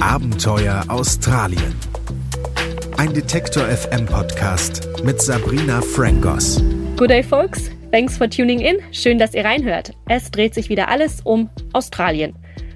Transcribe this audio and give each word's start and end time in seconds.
Abenteuer 0.00 0.84
Australien. 0.88 1.74
Ein 2.96 3.14
Detektor 3.14 3.64
FM 3.64 4.06
Podcast 4.06 4.88
mit 5.04 5.20
Sabrina 5.22 5.80
Frankos. 5.80 6.62
Good 6.96 7.10
day, 7.10 7.22
folks. 7.22 7.70
Thanks 7.92 8.16
for 8.16 8.28
tuning 8.28 8.60
in. 8.60 8.78
Schön, 8.92 9.18
dass 9.18 9.34
ihr 9.34 9.44
reinhört. 9.44 9.92
Es 10.08 10.30
dreht 10.30 10.54
sich 10.54 10.68
wieder 10.68 10.88
alles 10.88 11.20
um 11.22 11.48
Australien. 11.72 12.34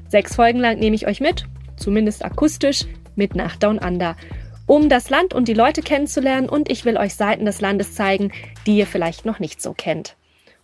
Sechs 0.09 0.35
Folgen 0.37 0.61
lang 0.61 0.79
nehme 0.79 0.95
ich 0.95 1.07
euch 1.07 1.21
mit, 1.21 1.47
zumindest 1.77 2.25
akustisch, 2.25 2.85
mit 3.17 3.35
nach 3.35 3.57
Down 3.57 3.79
Under, 3.79 4.17
um 4.67 4.89
das 4.89 5.11
Land 5.11 5.35
und 5.35 5.49
die 5.49 5.55
Leute 5.55 5.83
kennenzulernen 5.83 6.49
und 6.49 6.71
ich 6.71 6.85
will 6.85 6.97
euch 6.97 7.15
Seiten 7.15 7.45
des 7.45 7.61
Landes 7.61 7.95
zeigen, 7.95 8.33
die 8.67 8.79
ihr 8.79 8.87
vielleicht 8.87 9.25
noch 9.25 9.39
nicht 9.39 9.61
so 9.61 9.73
kennt. 9.73 10.17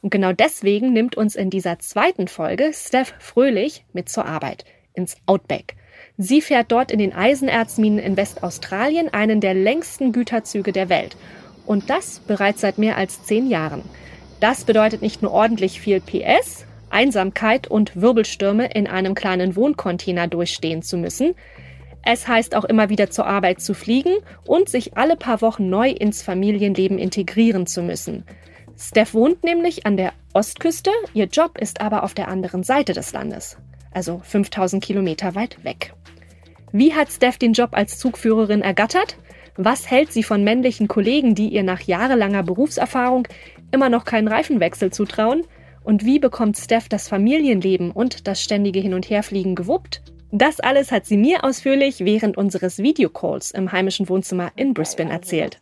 Und 0.03 0.11
genau 0.11 0.33
deswegen 0.33 0.93
nimmt 0.93 1.17
uns 1.17 1.37
in 1.37 1.51
dieser 1.51 1.79
zweiten 1.79 2.27
Folge 2.29 2.71
Steph 2.73 3.15
Fröhlich 3.19 3.85
mit 3.93 4.09
zur 4.09 4.25
Arbeit 4.25 4.65
ins 4.95 5.17
Outback. 5.27 5.77
Sie 6.17 6.41
fährt 6.41 6.73
dort 6.73 6.91
in 6.91 6.99
den 6.99 7.13
Eisenerzminen 7.13 7.99
in 7.99 8.17
Westaustralien 8.17 9.13
einen 9.13 9.41
der 9.41 9.55
längsten 9.55 10.13
Güterzüge 10.13 10.73
der 10.73 10.89
Welt. 10.89 11.17
Und 11.67 11.91
das 11.91 12.21
bereits 12.21 12.63
seit 12.63 12.79
mehr 12.79 12.97
als 12.97 13.25
zehn 13.25 13.49
Jahren. 13.49 13.83
Das 14.41 14.65
bedeutet 14.65 15.03
nicht 15.03 15.23
nur 15.23 15.33
ordentlich 15.33 15.81
viel 15.81 16.01
PS, 16.01 16.65
Einsamkeit 16.89 17.69
und 17.69 18.01
Wirbelstürme 18.01 18.71
in 18.73 18.87
einem 18.87 19.15
kleinen 19.15 19.55
Wohncontainer 19.55 20.27
durchstehen 20.27 20.83
zu 20.83 20.97
müssen. 20.97 21.35
Es 22.03 22.27
heißt 22.27 22.55
auch 22.55 22.65
immer 22.65 22.89
wieder 22.89 23.11
zur 23.11 23.27
Arbeit 23.27 23.61
zu 23.61 23.75
fliegen 23.75 24.15
und 24.47 24.69
sich 24.69 24.97
alle 24.97 25.17
paar 25.17 25.43
Wochen 25.43 25.69
neu 25.69 25.91
ins 25.91 26.23
Familienleben 26.23 26.99
integrieren 26.99 27.67
zu 27.67 27.83
müssen. 27.83 28.25
Steph 28.79 29.13
wohnt 29.13 29.45
nämlich 29.45 29.85
an 29.85 29.97
der 29.97 30.13
Ostküste, 30.33 30.91
ihr 31.13 31.27
Job 31.27 31.59
ist 31.59 31.81
aber 31.81 32.03
auf 32.03 32.15
der 32.15 32.29
anderen 32.29 32.63
Seite 32.63 32.95
des 32.95 33.13
Landes, 33.13 33.59
also 33.93 34.21
5000 34.25 34.83
Kilometer 34.83 35.35
weit 35.35 35.63
weg. 35.65 35.93
Wie 36.73 36.95
hat 36.95 37.11
Steph 37.11 37.37
den 37.37 37.53
Job 37.53 37.71
als 37.73 37.99
Zugführerin 37.99 38.63
ergattert? 38.63 39.17
Was 39.57 39.91
hält 39.91 40.13
sie 40.13 40.23
von 40.23 40.45
männlichen 40.45 40.89
Kollegen, 40.89 41.35
die 41.35 41.49
ihr 41.49 41.65
nach 41.65 41.81
jahrelanger 41.81 42.43
Berufserfahrung 42.43 43.29
immer 43.73 43.91
noch 43.91 44.05
keinen 44.05 44.29
Reifenwechsel 44.29 44.91
zutrauen? 44.93 45.43
Und 45.83 46.05
wie 46.05 46.19
bekommt 46.19 46.57
Steph 46.57 46.89
das 46.89 47.09
Familienleben 47.09 47.91
und 47.91 48.29
das 48.29 48.43
ständige 48.43 48.81
Hin- 48.81 48.95
und 48.95 49.11
Herfliegen 49.11 49.57
gewuppt? 49.57 50.03
Das 50.33 50.61
alles 50.61 50.93
hat 50.93 51.07
sie 51.07 51.17
mir 51.17 51.45
ausführlich 51.45 52.01
während 52.05 52.37
unseres 52.37 52.79
Videocalls 52.79 53.51
im 53.51 53.73
heimischen 53.73 54.09
Wohnzimmer 54.09 54.53
in 54.57 54.75
Brisbane 54.75 55.11
erzählt. 55.11 55.61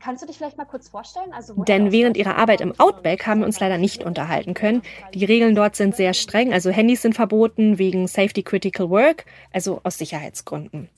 Kannst 0.00 0.22
du 0.22 0.26
dich 0.26 0.36
vielleicht 0.36 0.58
mal 0.58 0.66
kurz 0.66 0.90
vorstellen? 0.90 1.32
Also, 1.32 1.54
Denn 1.64 1.90
während 1.92 2.16
ihrer 2.18 2.36
Arbeit 2.36 2.60
im 2.60 2.78
Outback 2.78 3.26
haben 3.26 3.40
wir 3.40 3.46
uns 3.46 3.58
leider 3.58 3.78
nicht 3.78 4.04
unterhalten 4.04 4.52
können. 4.52 4.82
Die 5.14 5.24
Regeln 5.24 5.54
dort 5.54 5.76
sind 5.76 5.96
sehr 5.96 6.12
streng, 6.12 6.52
also 6.52 6.70
Handys 6.70 7.02
sind 7.02 7.14
verboten 7.14 7.78
wegen 7.78 8.06
Safety 8.06 8.42
Critical 8.42 8.90
Work, 8.90 9.24
also 9.50 9.80
aus 9.84 9.96
Sicherheitsgründen. 9.96 10.90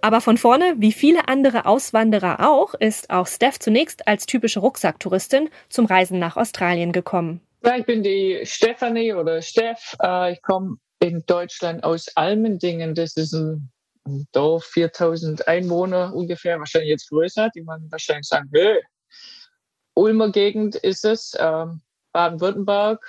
Aber 0.00 0.20
von 0.20 0.36
vorne, 0.36 0.74
wie 0.78 0.92
viele 0.92 1.28
andere 1.28 1.66
Auswanderer 1.66 2.50
auch, 2.50 2.74
ist 2.74 3.08
auch 3.10 3.28
Steph 3.28 3.60
zunächst 3.60 4.08
als 4.08 4.26
typische 4.26 4.58
Rucksacktouristin 4.58 5.48
zum 5.68 5.86
Reisen 5.86 6.18
nach 6.18 6.36
Australien 6.36 6.90
gekommen. 6.90 7.40
Ja, 7.64 7.76
ich 7.76 7.86
bin 7.86 8.02
die 8.02 8.40
Stefanie 8.44 9.12
oder 9.12 9.40
Steff. 9.40 9.96
Äh, 10.02 10.32
ich 10.32 10.42
komme 10.42 10.78
in 10.98 11.24
Deutschland 11.26 11.84
aus 11.84 12.08
Almendingen. 12.16 12.96
Das 12.96 13.16
ist 13.16 13.32
ein 13.32 13.70
Dorf, 14.32 14.64
4000 14.64 15.46
Einwohner 15.46 16.12
ungefähr, 16.12 16.58
wahrscheinlich 16.58 16.90
jetzt 16.90 17.08
größer, 17.08 17.50
die 17.54 17.62
man 17.62 17.88
wahrscheinlich 17.90 18.26
sagen, 18.26 18.50
Hö. 18.52 18.80
Ulmer 19.94 20.32
Gegend 20.32 20.74
ist 20.74 21.04
es, 21.04 21.36
ähm, 21.38 21.82
Baden-Württemberg. 22.12 23.00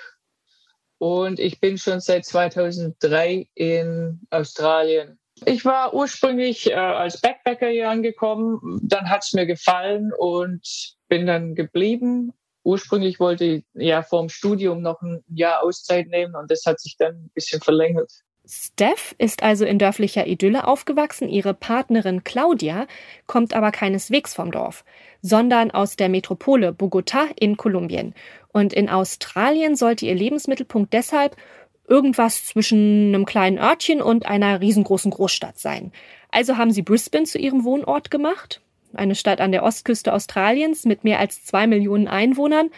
Und 1.00 1.40
ich 1.40 1.60
bin 1.60 1.80
schon 1.80 2.00
seit 2.00 2.26
2003 2.26 3.48
in 3.56 4.22
Australien. 4.30 5.20
Ich 5.46 5.66
war 5.66 5.96
ursprünglich 5.96 6.70
äh, 6.70 6.76
als 6.76 7.20
Backpacker 7.20 7.70
hier 7.70 7.90
angekommen, 7.90 8.80
dann 8.84 9.10
hat 9.10 9.24
es 9.24 9.34
mir 9.34 9.48
gefallen 9.48 10.12
und 10.18 10.96
bin 11.08 11.26
dann 11.26 11.56
geblieben. 11.56 12.34
Ursprünglich 12.64 13.20
wollte 13.20 13.46
ich 13.46 13.64
ja 13.74 14.02
vor 14.04 14.22
dem 14.22 14.30
Studium 14.30 14.82
noch 14.82 15.02
ein 15.02 15.24
Jahr 15.28 15.64
Auszeit 15.64 16.08
nehmen 16.08 16.36
und 16.36 16.50
das 16.50 16.66
hat 16.66 16.80
sich 16.80 16.96
dann 16.98 17.16
ein 17.16 17.32
bisschen 17.34 17.62
verlängert. 17.62 18.12
Steph 18.46 19.16
ist 19.18 19.42
also 19.42 19.64
in 19.64 19.80
dörflicher 19.80 20.28
Idylle 20.28 20.68
aufgewachsen. 20.68 21.30
Ihre 21.30 21.54
Partnerin 21.54 22.26
Claudia 22.26 22.88
kommt 23.26 23.54
aber 23.54 23.72
keineswegs 23.72 24.34
vom 24.34 24.52
Dorf, 24.52 24.84
sondern 25.22 25.72
aus 25.72 25.96
der 25.96 26.10
Metropole 26.10 26.74
Bogota 26.74 27.28
in 27.40 27.56
Kolumbien. 27.56 28.14
Und 28.50 28.74
in 28.74 28.90
Australien 28.90 29.78
sollte 29.78 30.06
ihr 30.06 30.16
Lebensmittelpunkt 30.16 30.92
deshalb 30.92 31.38
irgendwas 31.88 32.46
zwischen 32.46 33.14
einem 33.14 33.26
kleinen 33.26 33.60
Örtchen 33.60 34.02
und 34.02 34.26
einer 34.26 34.60
riesengroßen 34.60 35.12
Großstadt 35.12 35.58
sein. 35.58 35.92
Also 36.30 36.58
haben 36.58 36.72
sie 36.72 36.82
Brisbane 36.82 37.26
zu 37.26 37.38
ihrem 37.38 37.64
Wohnort 37.64 38.12
gemacht, 38.12 38.62
eine 38.96 39.16
Stadt 39.16 39.42
an 39.42 39.52
der 39.52 39.64
Ostküste 39.64 40.14
Australiens 40.14 40.86
mit 40.86 41.04
mehr 41.04 41.20
als 41.20 41.44
zwei 41.46 41.68
Millionen 41.68 42.08
Einwohnern, 42.08 42.70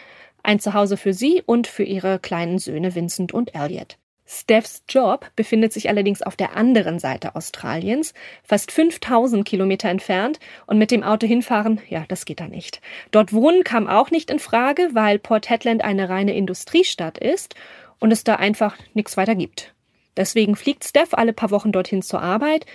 ein 0.42 0.60
Zuhause 0.60 0.96
für 0.96 1.12
sie 1.12 1.42
und 1.44 1.66
für 1.66 1.82
ihre 1.82 2.18
kleinen 2.18 2.58
Söhne 2.58 2.94
Vincent 2.94 3.32
und 3.32 3.54
Elliot. 3.54 3.98
Stephs 4.28 4.82
Job 4.88 5.30
befindet 5.36 5.72
sich 5.72 5.88
allerdings 5.88 6.20
auf 6.20 6.34
der 6.34 6.56
anderen 6.56 6.98
Seite 6.98 7.36
Australiens, 7.36 8.12
fast 8.42 8.72
5000 8.72 9.46
Kilometer 9.46 9.88
entfernt 9.88 10.40
und 10.66 10.78
mit 10.78 10.90
dem 10.90 11.04
Auto 11.04 11.28
hinfahren, 11.28 11.80
ja, 11.88 12.04
das 12.08 12.24
geht 12.24 12.40
da 12.40 12.48
nicht. 12.48 12.80
Dort 13.12 13.32
wohnen 13.32 13.62
kam 13.62 13.86
auch 13.86 14.10
nicht 14.10 14.30
in 14.30 14.40
Frage, 14.40 14.90
weil 14.92 15.20
Port 15.20 15.48
Hedland 15.48 15.84
eine 15.84 16.08
reine 16.08 16.34
Industriestadt 16.34 17.18
ist 17.18 17.54
und 18.00 18.10
es 18.10 18.24
da 18.24 18.34
einfach 18.34 18.76
nichts 18.94 19.16
weiter 19.16 19.36
gibt. 19.36 19.74
Deswegen 20.16 20.56
fliegt 20.56 20.84
Steph 20.84 21.12
alle 21.12 21.32
paar 21.32 21.50
Wochen 21.50 21.72
dorthin 21.72 22.02
zur 22.02 22.22
Arbeit. 22.22 22.66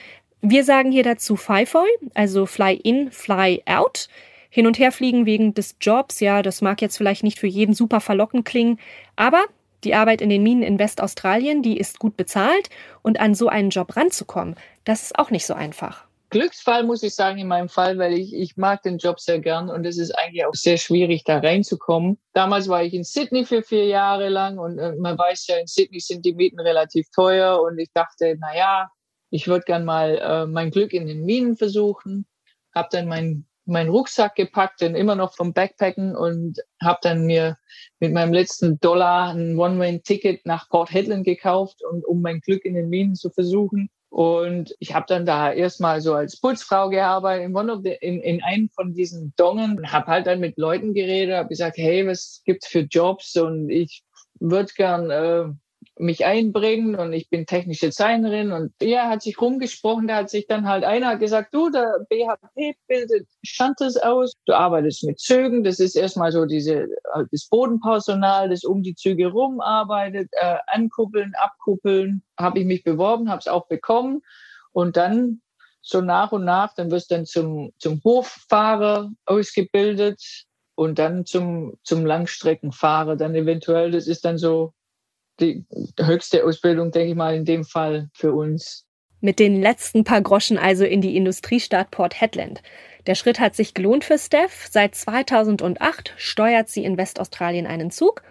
Wir 0.43 0.63
sagen 0.63 0.91
hier 0.91 1.03
dazu 1.03 1.35
FIFOI, 1.35 1.87
also 2.15 2.47
Fly 2.47 2.73
In, 2.73 3.11
Fly 3.11 3.61
Out. 3.67 4.07
Hin 4.49 4.65
und 4.65 4.79
her 4.79 4.91
fliegen 4.91 5.27
wegen 5.27 5.53
des 5.53 5.75
Jobs, 5.79 6.19
ja, 6.19 6.41
das 6.41 6.61
mag 6.61 6.81
jetzt 6.81 6.97
vielleicht 6.97 7.23
nicht 7.23 7.39
für 7.39 7.47
jeden 7.47 7.75
super 7.75 8.01
verlockend 8.01 8.43
klingen, 8.43 8.79
aber 9.15 9.43
die 9.83 9.93
Arbeit 9.93 10.19
in 10.19 10.29
den 10.29 10.41
Minen 10.41 10.63
in 10.63 10.79
Westaustralien, 10.79 11.61
die 11.61 11.77
ist 11.77 11.99
gut 11.99 12.17
bezahlt 12.17 12.69
und 13.03 13.19
an 13.19 13.35
so 13.35 13.49
einen 13.49 13.69
Job 13.69 13.95
ranzukommen, 13.95 14.55
das 14.83 15.03
ist 15.03 15.19
auch 15.19 15.29
nicht 15.29 15.45
so 15.45 15.53
einfach. 15.53 16.05
Glücksfall 16.31 16.85
muss 16.85 17.03
ich 17.03 17.13
sagen 17.13 17.37
in 17.37 17.47
meinem 17.47 17.69
Fall, 17.69 17.97
weil 17.97 18.13
ich, 18.13 18.33
ich 18.33 18.57
mag 18.57 18.81
den 18.81 18.97
Job 18.97 19.19
sehr 19.19 19.39
gern 19.39 19.69
und 19.69 19.85
es 19.85 19.97
ist 19.97 20.11
eigentlich 20.11 20.45
auch 20.45 20.55
sehr 20.55 20.77
schwierig, 20.77 21.23
da 21.23 21.37
reinzukommen. 21.37 22.17
Damals 22.33 22.67
war 22.67 22.83
ich 22.83 22.93
in 22.93 23.03
Sydney 23.03 23.45
für 23.45 23.61
vier 23.61 23.85
Jahre 23.85 24.29
lang 24.29 24.57
und 24.57 24.79
äh, 24.79 24.93
man 24.95 25.17
weiß 25.17 25.47
ja, 25.47 25.57
in 25.57 25.67
Sydney 25.67 25.99
sind 25.99 26.25
die 26.25 26.33
Mieten 26.33 26.59
relativ 26.59 27.09
teuer 27.11 27.61
und 27.61 27.77
ich 27.77 27.91
dachte, 27.93 28.35
na 28.39 28.57
ja, 28.57 28.89
ich 29.31 29.47
würde 29.47 29.65
gern 29.65 29.85
mal 29.85 30.17
äh, 30.17 30.45
mein 30.45 30.69
Glück 30.69 30.93
in 30.93 31.07
den 31.07 31.25
Minen 31.25 31.57
versuchen. 31.57 32.25
Hab 32.73 32.91
dann 32.91 33.07
mein 33.07 33.45
meinen 33.65 33.89
Rucksack 33.89 34.35
gepackt, 34.35 34.81
den 34.81 34.95
immer 34.95 35.15
noch 35.15 35.35
vom 35.35 35.53
Backpacken 35.53 36.15
und 36.15 36.59
habe 36.81 36.99
dann 37.01 37.25
mir 37.25 37.57
mit 37.99 38.11
meinem 38.11 38.33
letzten 38.33 38.79
Dollar 38.79 39.33
ein 39.33 39.57
One-Way-Ticket 39.57 40.45
nach 40.45 40.69
Port 40.69 40.91
Hedland 40.91 41.25
gekauft, 41.25 41.83
und, 41.89 42.05
um 42.05 42.21
mein 42.21 42.41
Glück 42.41 42.65
in 42.65 42.73
den 42.73 42.89
Minen 42.89 43.15
zu 43.15 43.29
versuchen. 43.29 43.89
Und 44.09 44.75
ich 44.79 44.93
habe 44.93 45.05
dann 45.07 45.25
da 45.25 45.53
erstmal 45.53 46.01
so 46.01 46.13
als 46.13 46.39
Putzfrau 46.39 46.89
gearbeitet 46.89 47.45
in, 47.45 47.55
one 47.55 47.71
of 47.71 47.79
the, 47.83 47.95
in, 48.01 48.19
in 48.19 48.43
einem 48.43 48.69
von 48.69 48.93
diesen 48.93 49.33
Dongen 49.37 49.77
und 49.77 49.91
habe 49.93 50.07
halt 50.07 50.27
dann 50.27 50.41
mit 50.41 50.57
Leuten 50.57 50.93
geredet, 50.93 51.35
habe 51.35 51.47
gesagt, 51.47 51.77
hey, 51.77 52.05
was 52.05 52.41
gibt's 52.43 52.67
für 52.67 52.81
Jobs? 52.81 53.37
Und 53.37 53.69
ich 53.69 54.03
würde 54.39 54.71
gern 54.75 55.09
äh, 55.09 55.45
mich 56.01 56.25
einbringen 56.25 56.95
und 56.95 57.13
ich 57.13 57.29
bin 57.29 57.45
technische 57.45 57.87
Designerin 57.87 58.51
und 58.51 58.73
ja, 58.81 59.07
hat 59.07 59.21
sich 59.21 59.39
rumgesprochen, 59.39 60.07
da 60.07 60.17
hat 60.17 60.29
sich 60.29 60.47
dann 60.47 60.67
halt 60.67 60.83
einer 60.83 61.15
gesagt, 61.17 61.53
du, 61.53 61.69
der 61.69 62.05
BHP 62.09 62.75
bildet 62.87 63.27
Shunters 63.43 63.97
aus, 63.97 64.33
du 64.45 64.53
arbeitest 64.53 65.03
mit 65.03 65.19
Zügen, 65.19 65.63
das 65.63 65.79
ist 65.79 65.95
erstmal 65.95 66.31
so 66.31 66.45
diese, 66.45 66.87
halt 67.13 67.27
das 67.31 67.47
Bodenpersonal, 67.47 68.49
das 68.49 68.63
um 68.63 68.81
die 68.81 68.95
Züge 68.95 69.27
rum 69.27 69.61
arbeitet, 69.61 70.29
äh, 70.33 70.57
ankuppeln, 70.67 71.33
abkuppeln, 71.39 72.23
habe 72.37 72.59
ich 72.59 72.65
mich 72.65 72.83
beworben, 72.83 73.29
habe 73.29 73.39
es 73.39 73.47
auch 73.47 73.67
bekommen 73.67 74.21
und 74.71 74.97
dann 74.97 75.41
so 75.81 76.01
nach 76.01 76.31
und 76.31 76.45
nach, 76.45 76.73
dann 76.73 76.91
wirst 76.91 77.11
du 77.11 77.15
dann 77.15 77.25
zum, 77.25 77.73
zum 77.77 78.01
Hoffahrer 78.03 79.11
ausgebildet 79.25 80.45
und 80.75 80.99
dann 80.99 81.25
zum, 81.25 81.77
zum 81.83 82.05
Langstreckenfahrer 82.05 83.15
dann 83.15 83.35
eventuell, 83.35 83.91
das 83.91 84.07
ist 84.07 84.25
dann 84.25 84.37
so 84.37 84.73
die 85.41 85.65
höchste 85.99 86.45
Ausbildung, 86.45 86.91
denke 86.91 87.09
ich 87.09 87.15
mal, 87.15 87.35
in 87.35 87.45
dem 87.45 87.63
Fall 87.63 88.09
für 88.13 88.33
uns. 88.33 88.85
Mit 89.19 89.39
den 89.39 89.61
letzten 89.61 90.03
paar 90.03 90.21
Groschen 90.21 90.57
also 90.57 90.83
in 90.83 91.01
die 91.01 91.15
Industriestadt 91.15 91.91
Port 91.91 92.19
Hedland. 92.19 92.61
Der 93.07 93.15
Schritt 93.15 93.39
hat 93.39 93.55
sich 93.55 93.73
gelohnt 93.73 94.03
für 94.03 94.17
Steph. 94.17 94.67
Seit 94.69 94.95
2008 94.95 96.13
steuert 96.17 96.69
sie 96.69 96.83
in 96.83 96.97
Westaustralien 96.97 97.67
einen 97.67 97.91
Zug. 97.91 98.23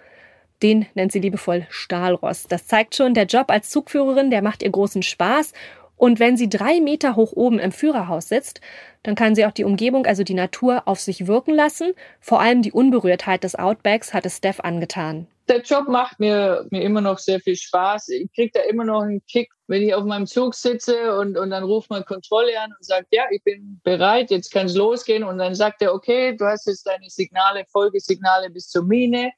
Den 0.63 0.87
nennt 0.95 1.13
sie 1.13 1.21
liebevoll 1.21 1.67
Stahlrost. 1.71 2.53
Das 2.53 2.67
zeigt 2.67 2.95
schon, 2.95 3.15
der 3.15 3.25
Job 3.25 3.51
als 3.51 3.71
Zugführerin, 3.71 4.31
der 4.31 4.43
macht 4.43 4.63
ihr 4.63 4.71
großen 4.71 5.03
Spaß. 5.03 5.53
Und 5.97 6.19
wenn 6.19 6.37
sie 6.37 6.49
drei 6.49 6.81
Meter 6.81 7.15
hoch 7.15 7.33
oben 7.33 7.59
im 7.59 7.73
Führerhaus 7.73 8.29
sitzt, 8.29 8.61
dann 9.03 9.15
kann 9.15 9.35
sie 9.35 9.45
auch 9.45 9.53
die 9.53 9.65
Umgebung, 9.65 10.07
also 10.07 10.25
die 10.25 10.35
Natur, 10.35 10.83
auf 10.87 11.01
sich 11.01 11.27
wirken 11.27 11.55
lassen. 11.55 11.93
Vor 12.21 12.41
allem 12.41 12.63
die 12.63 12.73
Unberührtheit 12.73 13.45
des 13.45 13.55
Outbacks 13.55 14.15
hat 14.15 14.27
es 14.27 14.39
Steph 14.39 14.61
angetan. 14.61 15.27
Der 15.51 15.63
Job 15.63 15.89
macht 15.89 16.21
mir, 16.21 16.65
mir 16.71 16.83
immer 16.83 17.01
noch 17.01 17.19
sehr 17.19 17.41
viel 17.41 17.57
Spaß. 17.57 18.11
Ich 18.11 18.33
kriege 18.33 18.53
da 18.55 18.61
immer 18.61 18.85
noch 18.85 19.01
einen 19.01 19.21
Kick, 19.27 19.51
wenn 19.67 19.83
ich 19.83 19.93
auf 19.93 20.05
meinem 20.05 20.29
Zug 20.29 20.55
sitze 20.55 21.19
und, 21.19 21.37
und 21.37 21.51
dann 21.51 21.65
ruft 21.65 21.91
man 21.91 22.05
Kontrolle 22.05 22.53
an 22.61 22.71
und 22.71 22.85
sagt, 22.85 23.09
ja, 23.11 23.25
ich 23.33 23.43
bin 23.43 23.81
bereit, 23.83 24.31
jetzt 24.31 24.53
kann 24.53 24.67
es 24.67 24.77
losgehen. 24.77 25.25
Und 25.25 25.39
dann 25.39 25.57
sagt 25.57 25.83
er, 25.83 25.93
okay, 25.93 26.37
du 26.37 26.45
hast 26.45 26.69
jetzt 26.69 26.87
deine 26.87 27.11
Signale, 27.11 27.65
Folgesignale 27.73 28.49
bis 28.51 28.69
zur 28.69 28.85
Mine. 28.85 29.33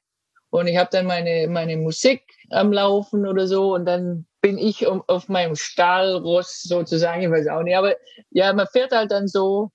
Und 0.51 0.67
ich 0.67 0.77
habe 0.77 0.89
dann 0.91 1.07
meine, 1.07 1.47
meine 1.47 1.77
Musik 1.77 2.21
am 2.51 2.71
Laufen 2.71 3.25
oder 3.25 3.47
so. 3.47 3.73
Und 3.73 3.85
dann 3.85 4.27
bin 4.39 4.59
ich 4.59 4.85
um, 4.85 5.03
auf 5.07 5.29
meinem 5.29 5.55
Stahlross 5.55 6.61
sozusagen, 6.61 7.23
ich 7.23 7.31
weiß 7.31 7.47
auch 7.47 7.63
nicht. 7.63 7.75
Aber 7.75 7.95
ja, 8.29 8.53
man 8.53 8.67
fährt 8.67 8.91
halt 8.91 9.09
dann 9.09 9.27
so 9.27 9.71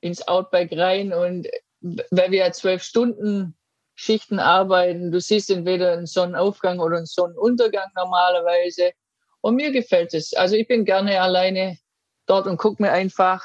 ins 0.00 0.26
Outback 0.26 0.72
rein 0.72 1.12
und 1.12 1.46
weil 1.82 2.30
wir 2.30 2.38
ja 2.38 2.52
zwölf 2.52 2.82
Stunden 2.82 3.54
Schichten 3.96 4.38
arbeiten, 4.38 5.10
du 5.10 5.20
siehst 5.20 5.50
entweder 5.50 5.94
einen 5.94 6.06
Sonnenaufgang 6.06 6.78
oder 6.78 6.98
einen 6.98 7.06
Sonnenuntergang 7.06 7.90
normalerweise. 7.96 8.92
Und 9.40 9.56
mir 9.56 9.72
gefällt 9.72 10.12
es. 10.12 10.34
Also 10.34 10.54
ich 10.54 10.68
bin 10.68 10.84
gerne 10.84 11.20
alleine 11.20 11.78
dort 12.26 12.46
und 12.46 12.58
gucke 12.58 12.82
mir 12.82 12.92
einfach 12.92 13.42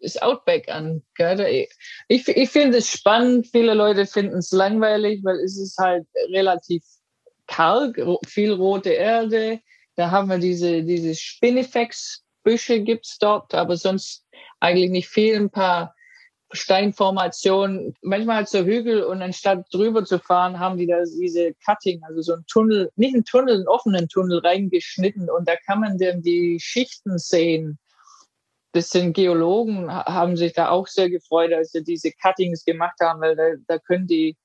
das 0.00 0.16
Outback 0.16 0.68
an. 0.70 1.02
Ich, 2.08 2.26
ich 2.28 2.50
finde 2.50 2.78
es 2.78 2.88
spannend. 2.88 3.48
Viele 3.48 3.74
Leute 3.74 4.06
finden 4.06 4.38
es 4.38 4.50
langweilig, 4.52 5.20
weil 5.22 5.36
es 5.40 5.58
ist 5.58 5.76
halt 5.76 6.06
relativ 6.32 6.82
karg, 7.46 8.00
viel 8.26 8.52
rote 8.52 8.90
Erde. 8.90 9.60
Da 9.96 10.10
haben 10.10 10.30
wir 10.30 10.38
diese, 10.38 10.82
diese 10.82 11.14
Spinifex-Büsche 11.14 12.80
gibt's 12.80 13.18
dort, 13.18 13.52
aber 13.54 13.76
sonst 13.76 14.24
eigentlich 14.60 14.90
nicht 14.90 15.08
viel. 15.08 15.36
Ein 15.36 15.50
paar 15.50 15.94
Steinformationen, 16.52 17.94
manchmal 18.02 18.36
halt 18.36 18.48
so 18.48 18.64
Hügel 18.64 19.04
und 19.04 19.22
anstatt 19.22 19.66
drüber 19.72 20.04
zu 20.04 20.18
fahren, 20.18 20.58
haben 20.58 20.78
die 20.78 20.86
da 20.86 21.02
diese 21.04 21.54
Cutting, 21.64 22.02
also 22.04 22.22
so 22.22 22.34
ein 22.34 22.44
Tunnel, 22.48 22.90
nicht 22.96 23.14
ein 23.14 23.24
Tunnel, 23.24 23.56
einen 23.56 23.68
offenen 23.68 24.08
Tunnel 24.08 24.38
reingeschnitten 24.38 25.30
und 25.30 25.48
da 25.48 25.54
kann 25.64 25.80
man 25.80 25.98
dann 25.98 26.22
die 26.22 26.58
Schichten 26.60 27.18
sehen 27.18 27.78
das 28.72 28.90
sind 28.90 29.14
Geologen, 29.14 29.92
haben 29.92 30.36
sich 30.36 30.52
da 30.52 30.70
auch 30.70 30.86
sehr 30.86 31.10
gefreut, 31.10 31.52
als 31.52 31.72
sie 31.72 31.82
diese 31.82 32.12
Cuttings 32.12 32.64
gemacht 32.64 32.98
haben, 33.00 33.20
weil 33.20 33.36
da, 33.36 33.44
da 33.66 33.78
können 33.78 34.06
die 34.06 34.36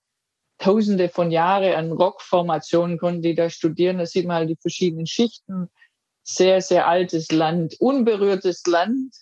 Tausende 0.57 1.09
von 1.09 1.31
Jahren 1.31 1.73
an 1.73 1.91
Rockformationen 1.91 2.97
konnten 2.97 3.21
die 3.21 3.35
da 3.35 3.49
studieren. 3.49 3.97
Da 3.97 4.05
sieht 4.05 4.25
man 4.25 4.37
halt 4.37 4.49
die 4.49 4.55
verschiedenen 4.55 5.05
Schichten. 5.05 5.69
Sehr, 6.23 6.61
sehr 6.61 6.87
altes 6.87 7.29
Land, 7.31 7.75
unberührtes 7.79 8.65
Land. 8.65 9.13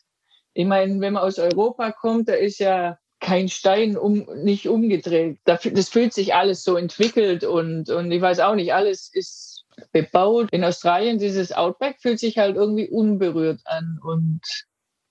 Ich 0.55 0.65
meine, 0.65 0.99
wenn 1.01 1.13
man 1.13 1.23
aus 1.23 1.39
Europa 1.39 1.91
kommt, 1.91 2.29
da 2.29 2.33
ist 2.33 2.59
ja 2.59 2.99
kein 3.19 3.49
Stein 3.49 3.97
um, 3.97 4.27
nicht 4.43 4.67
umgedreht. 4.67 5.39
Das 5.45 5.89
fühlt 5.89 6.13
sich 6.13 6.35
alles 6.35 6.63
so 6.63 6.77
entwickelt 6.77 7.43
und, 7.43 7.89
und 7.89 8.11
ich 8.11 8.21
weiß 8.21 8.39
auch 8.41 8.53
nicht, 8.53 8.73
alles 8.73 9.09
ist 9.11 9.65
bebaut. 9.91 10.49
In 10.51 10.63
Australien, 10.63 11.17
dieses 11.17 11.51
Outback 11.53 11.97
fühlt 11.99 12.19
sich 12.19 12.37
halt 12.37 12.55
irgendwie 12.55 12.87
unberührt 12.87 13.61
an 13.65 13.99
und 14.03 14.41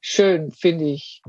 schön, 0.01 0.53
finde 0.53 0.85
ich. 0.85 1.23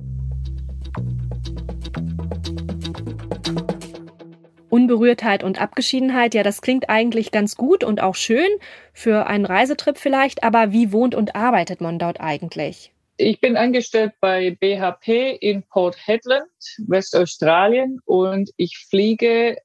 Unberührtheit 4.69 5.44
und 5.44 5.62
Abgeschiedenheit, 5.62 6.36
ja, 6.36 6.44
das 6.44 6.62
klingt 6.62 6.89
eigentlich 6.89 7.31
ganz 7.31 7.56
gut 7.56 7.83
und 7.83 8.01
auch 8.01 8.15
schön 8.15 8.50
für 8.92 9.25
einen 9.27 9.45
Reisetrip 9.45 9.98
vielleicht, 9.98 10.44
aber 10.44 10.71
wie 10.71 10.92
wohnt 10.92 11.15
und 11.15 11.36
arbeitet 11.36 11.81
man 11.81 11.98
dort 11.98 12.19
eigentlich? 12.19 12.93
Ich 13.18 13.39
bin 13.39 13.57
angestellt 13.57 14.13
bei 14.19 14.57
BHP 14.60 15.38
in 15.39 15.63
Port 15.63 15.95
Hedland, 16.07 16.50
Westaustralien 16.88 18.00
und 18.06 18.50
ich 18.57 18.77
fliege 18.89 19.57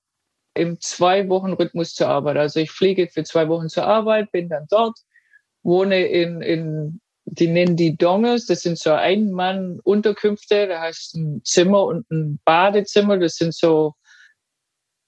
im 0.55 0.81
Zwei-Wochen-Rhythmus 0.81 1.95
zur 1.95 2.09
Arbeit. 2.09 2.37
Also 2.37 2.61
ich 2.61 2.71
fliege 2.71 3.09
für 3.09 3.25
zwei 3.25 3.49
Wochen 3.49 3.69
zur 3.69 3.87
Arbeit, 3.87 4.33
bin 4.33 4.51
dann 4.51 4.67
dort, 4.69 4.99
wohne 5.63 6.07
in, 6.07 6.43
in 6.43 7.01
die 7.25 7.49
nennen 7.49 7.77
die 7.77 7.97
Dongers, 7.97 8.47
das 8.47 8.63
sind 8.63 8.79
so 8.79 8.93
Ein-Mann-Unterkünfte, 8.93 10.67
da 10.67 10.91
du 10.91 11.19
ein 11.19 11.41
Zimmer 11.45 11.85
und 11.85 12.11
ein 12.11 12.41
Badezimmer, 12.45 13.19
das 13.19 13.37
sind 13.37 13.55
so 13.55 13.95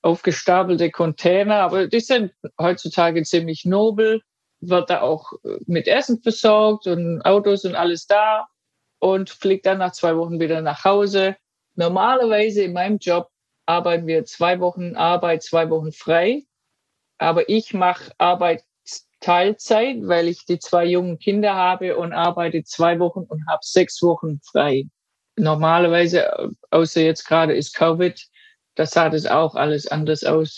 aufgestapelte 0.02 0.90
Container, 0.90 1.56
aber 1.56 1.88
die 1.88 2.00
sind 2.00 2.32
heutzutage 2.58 3.22
ziemlich 3.22 3.64
nobel, 3.64 4.22
wird 4.60 4.90
da 4.90 5.00
auch 5.00 5.32
mit 5.66 5.88
Essen 5.88 6.22
versorgt 6.22 6.86
und 6.86 7.22
Autos 7.22 7.64
und 7.64 7.74
alles 7.74 8.06
da 8.06 8.46
und 8.98 9.30
fliegt 9.30 9.66
dann 9.66 9.78
nach 9.78 9.92
zwei 9.92 10.16
Wochen 10.16 10.38
wieder 10.40 10.60
nach 10.60 10.84
Hause. 10.84 11.36
Normalerweise 11.74 12.62
in 12.62 12.72
meinem 12.72 12.98
Job 12.98 13.30
arbeiten 13.66 14.06
wir 14.06 14.24
zwei 14.24 14.60
Wochen 14.60 14.96
Arbeit, 14.96 15.42
zwei 15.42 15.70
Wochen 15.70 15.92
frei, 15.92 16.44
aber 17.18 17.48
ich 17.48 17.72
mache 17.72 18.12
Arbeit 18.18 18.64
Teilzeit, 19.20 19.98
weil 20.00 20.28
ich 20.28 20.46
die 20.46 20.58
zwei 20.58 20.86
jungen 20.86 21.18
Kinder 21.18 21.54
habe 21.54 21.96
und 21.96 22.12
arbeite 22.12 22.64
zwei 22.64 22.98
Wochen 22.98 23.20
und 23.20 23.46
habe 23.48 23.60
sechs 23.62 24.02
Wochen 24.02 24.40
frei. 24.42 24.86
Normalerweise, 25.36 26.50
außer 26.70 27.02
jetzt 27.02 27.24
gerade 27.26 27.54
ist 27.54 27.74
Covid, 27.74 28.18
da 28.74 28.86
sah 28.86 29.10
das 29.10 29.26
auch 29.26 29.54
alles 29.54 29.86
anders 29.86 30.24
aus. 30.24 30.56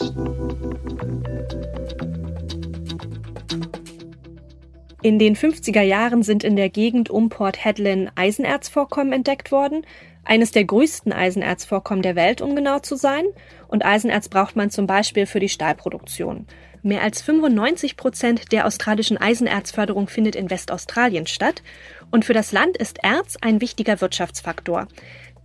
In 5.02 5.18
den 5.18 5.34
50er 5.34 5.82
Jahren 5.82 6.22
sind 6.22 6.44
in 6.44 6.54
der 6.54 6.68
Gegend 6.68 7.10
um 7.10 7.28
Port 7.28 7.64
Hedland 7.64 8.12
Eisenerzvorkommen 8.14 9.12
entdeckt 9.12 9.50
worden, 9.50 9.84
eines 10.24 10.52
der 10.52 10.64
größten 10.64 11.12
Eisenerzvorkommen 11.12 12.02
der 12.02 12.14
Welt, 12.14 12.40
um 12.40 12.54
genau 12.54 12.78
zu 12.78 12.94
sein. 12.94 13.24
Und 13.66 13.84
Eisenerz 13.84 14.28
braucht 14.28 14.54
man 14.54 14.70
zum 14.70 14.86
Beispiel 14.86 15.26
für 15.26 15.40
die 15.40 15.48
Stahlproduktion. 15.48 16.46
Mehr 16.84 17.02
als 17.02 17.20
95 17.20 17.96
Prozent 17.96 18.52
der 18.52 18.64
australischen 18.64 19.18
Eisenerzförderung 19.18 20.06
findet 20.06 20.36
in 20.36 20.50
Westaustralien 20.50 21.26
statt. 21.26 21.64
Und 22.12 22.24
für 22.24 22.32
das 22.32 22.52
Land 22.52 22.76
ist 22.76 23.02
Erz 23.02 23.36
ein 23.40 23.60
wichtiger 23.60 24.00
Wirtschaftsfaktor. 24.00 24.86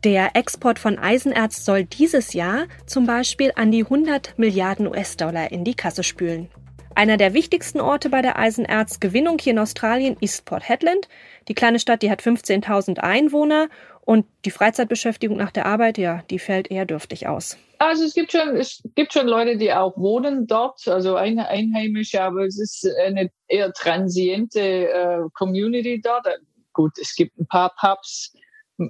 Der 0.03 0.35
Export 0.35 0.77
von 0.77 0.99
Eisenerz 0.99 1.65
soll 1.65 1.83
dieses 1.83 2.33
Jahr 2.33 2.65
zum 2.85 3.07
Beispiel 3.07 3.51
an 3.55 3.71
die 3.71 3.83
100 3.83 4.37
Milliarden 4.37 4.85
US-Dollar 4.85 5.51
in 5.51 5.63
die 5.63 5.73
Kasse 5.73 6.03
spülen. 6.03 6.47
Einer 6.97 7.17
der 7.17 7.35
wichtigsten 7.35 7.79
Orte 7.79 8.09
bei 8.09 8.23
der 8.23 8.39
Eisenerzgewinnung 8.39 9.37
hier 9.39 9.53
in 9.53 9.59
Australien 9.59 10.17
ist 10.19 10.45
Port 10.45 10.67
Hedland. 10.67 11.07
Die 11.47 11.53
kleine 11.53 11.77
Stadt, 11.77 12.01
die 12.01 12.09
hat 12.09 12.23
15.000 12.23 12.97
Einwohner 12.97 13.69
und 14.01 14.25
die 14.45 14.49
Freizeitbeschäftigung 14.49 15.37
nach 15.37 15.51
der 15.51 15.67
Arbeit, 15.67 15.99
ja, 15.99 16.23
die 16.31 16.39
fällt 16.39 16.71
eher 16.71 16.87
dürftig 16.87 17.27
aus. 17.27 17.55
Also 17.77 18.03
es 18.03 18.15
gibt 18.15 18.31
schon, 18.31 18.55
es 18.55 18.81
gibt 18.95 19.13
schon 19.13 19.27
Leute, 19.27 19.57
die 19.57 19.71
auch 19.71 19.95
wohnen 19.95 20.47
dort, 20.47 20.87
also 20.87 21.15
Einheimische, 21.15 22.19
aber 22.19 22.47
es 22.47 22.59
ist 22.59 22.89
eine 23.05 23.29
eher 23.47 23.71
transiente 23.73 24.59
äh, 24.59 25.19
Community 25.35 26.01
dort. 26.01 26.25
Gut, 26.73 26.93
es 26.99 27.13
gibt 27.13 27.37
ein 27.37 27.45
paar 27.45 27.75
Pubs, 27.79 28.33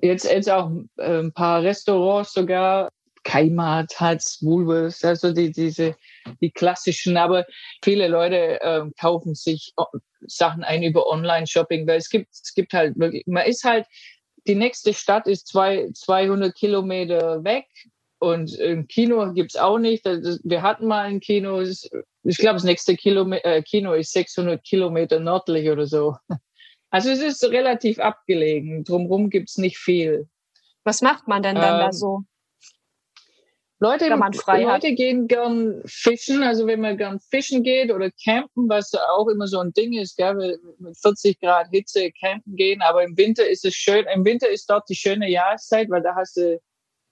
jetzt, 0.02 0.24
jetzt 0.24 0.50
auch 0.50 0.72
äh, 0.96 1.20
ein 1.20 1.34
paar 1.34 1.62
Restaurants 1.62 2.32
sogar, 2.32 2.90
Keimat, 3.26 4.00
Hats, 4.00 4.40
Woolworths, 4.42 5.04
also 5.04 5.34
die, 5.34 5.52
diese, 5.52 5.98
die 6.42 6.52
klassischen, 6.52 7.18
aber 7.18 7.46
viele 7.84 8.08
Leute 8.08 8.62
äh, 8.62 8.84
kaufen 9.00 9.36
sich 9.36 9.74
Sachen 10.22 10.64
ein 10.64 10.84
über 10.84 11.08
Online-Shopping, 11.08 11.88
weil 11.88 11.98
es 11.98 12.10
gibt, 12.10 12.30
es 12.32 12.54
gibt 12.54 12.74
halt 12.74 12.98
wirklich, 12.98 13.24
man 13.28 13.46
ist 13.46 13.64
halt, 13.64 13.86
die 14.48 14.56
nächste 14.56 14.94
Stadt 14.94 15.28
ist 15.28 15.48
zwei, 15.48 15.90
200 15.94 16.56
Kilometer 16.56 17.44
weg 17.44 17.66
und 18.20 18.60
ein 18.60 18.88
Kino 18.88 19.34
gibt's 19.34 19.56
auch 19.56 19.78
nicht. 19.78 20.06
Wir 20.06 20.62
hatten 20.62 20.88
mal 20.88 21.06
ein 21.06 21.20
Kino, 21.20 21.62
ich 21.62 22.38
glaube, 22.38 22.56
das 22.56 22.64
nächste 22.64 22.94
äh, 22.94 23.62
Kino 23.62 23.94
ist 23.94 24.12
600 24.14 24.64
Kilometer 24.64 25.20
nördlich 25.20 25.70
oder 25.70 25.86
so. 25.86 26.16
Also 26.90 27.10
es 27.10 27.20
ist 27.20 27.44
relativ 27.44 28.00
abgelegen. 28.00 28.86
Drumherum 28.86 29.30
gibt's 29.30 29.58
nicht 29.58 29.78
viel. 29.78 30.30
Was 30.86 31.02
macht 31.02 31.28
man 31.28 31.44
denn 31.44 31.56
dann 31.56 31.82
ähm, 31.82 31.86
da 31.88 31.92
so? 31.92 32.22
Leute, 33.80 34.10
Leute 34.10 34.94
gehen 34.96 35.28
gern 35.28 35.84
fischen, 35.86 36.42
also 36.42 36.66
wenn 36.66 36.82
man 36.82 36.98
gern 36.98 37.20
fischen 37.20 37.62
geht 37.62 37.92
oder 37.92 38.10
campen, 38.24 38.68
was 38.68 38.92
auch 38.96 39.28
immer 39.28 39.46
so 39.46 39.60
ein 39.60 39.72
Ding 39.72 39.94
ist, 39.94 40.18
gell, 40.18 40.60
mit 40.80 40.98
40 40.98 41.40
Grad 41.40 41.68
Hitze 41.70 42.12
campen 42.12 42.56
gehen, 42.56 42.82
aber 42.82 43.04
im 43.04 43.16
Winter 43.18 43.48
ist 43.48 43.66
es 43.66 43.76
schön, 43.76 44.06
im 44.12 44.26
Winter 44.26 44.50
ist 44.50 44.68
dort 44.68 44.90
die 44.90 44.96
schöne 44.96 45.30
Jahreszeit, 45.30 45.92
weil 45.92 46.02
da 46.02 46.16
hast 46.16 46.38
du 46.38 46.60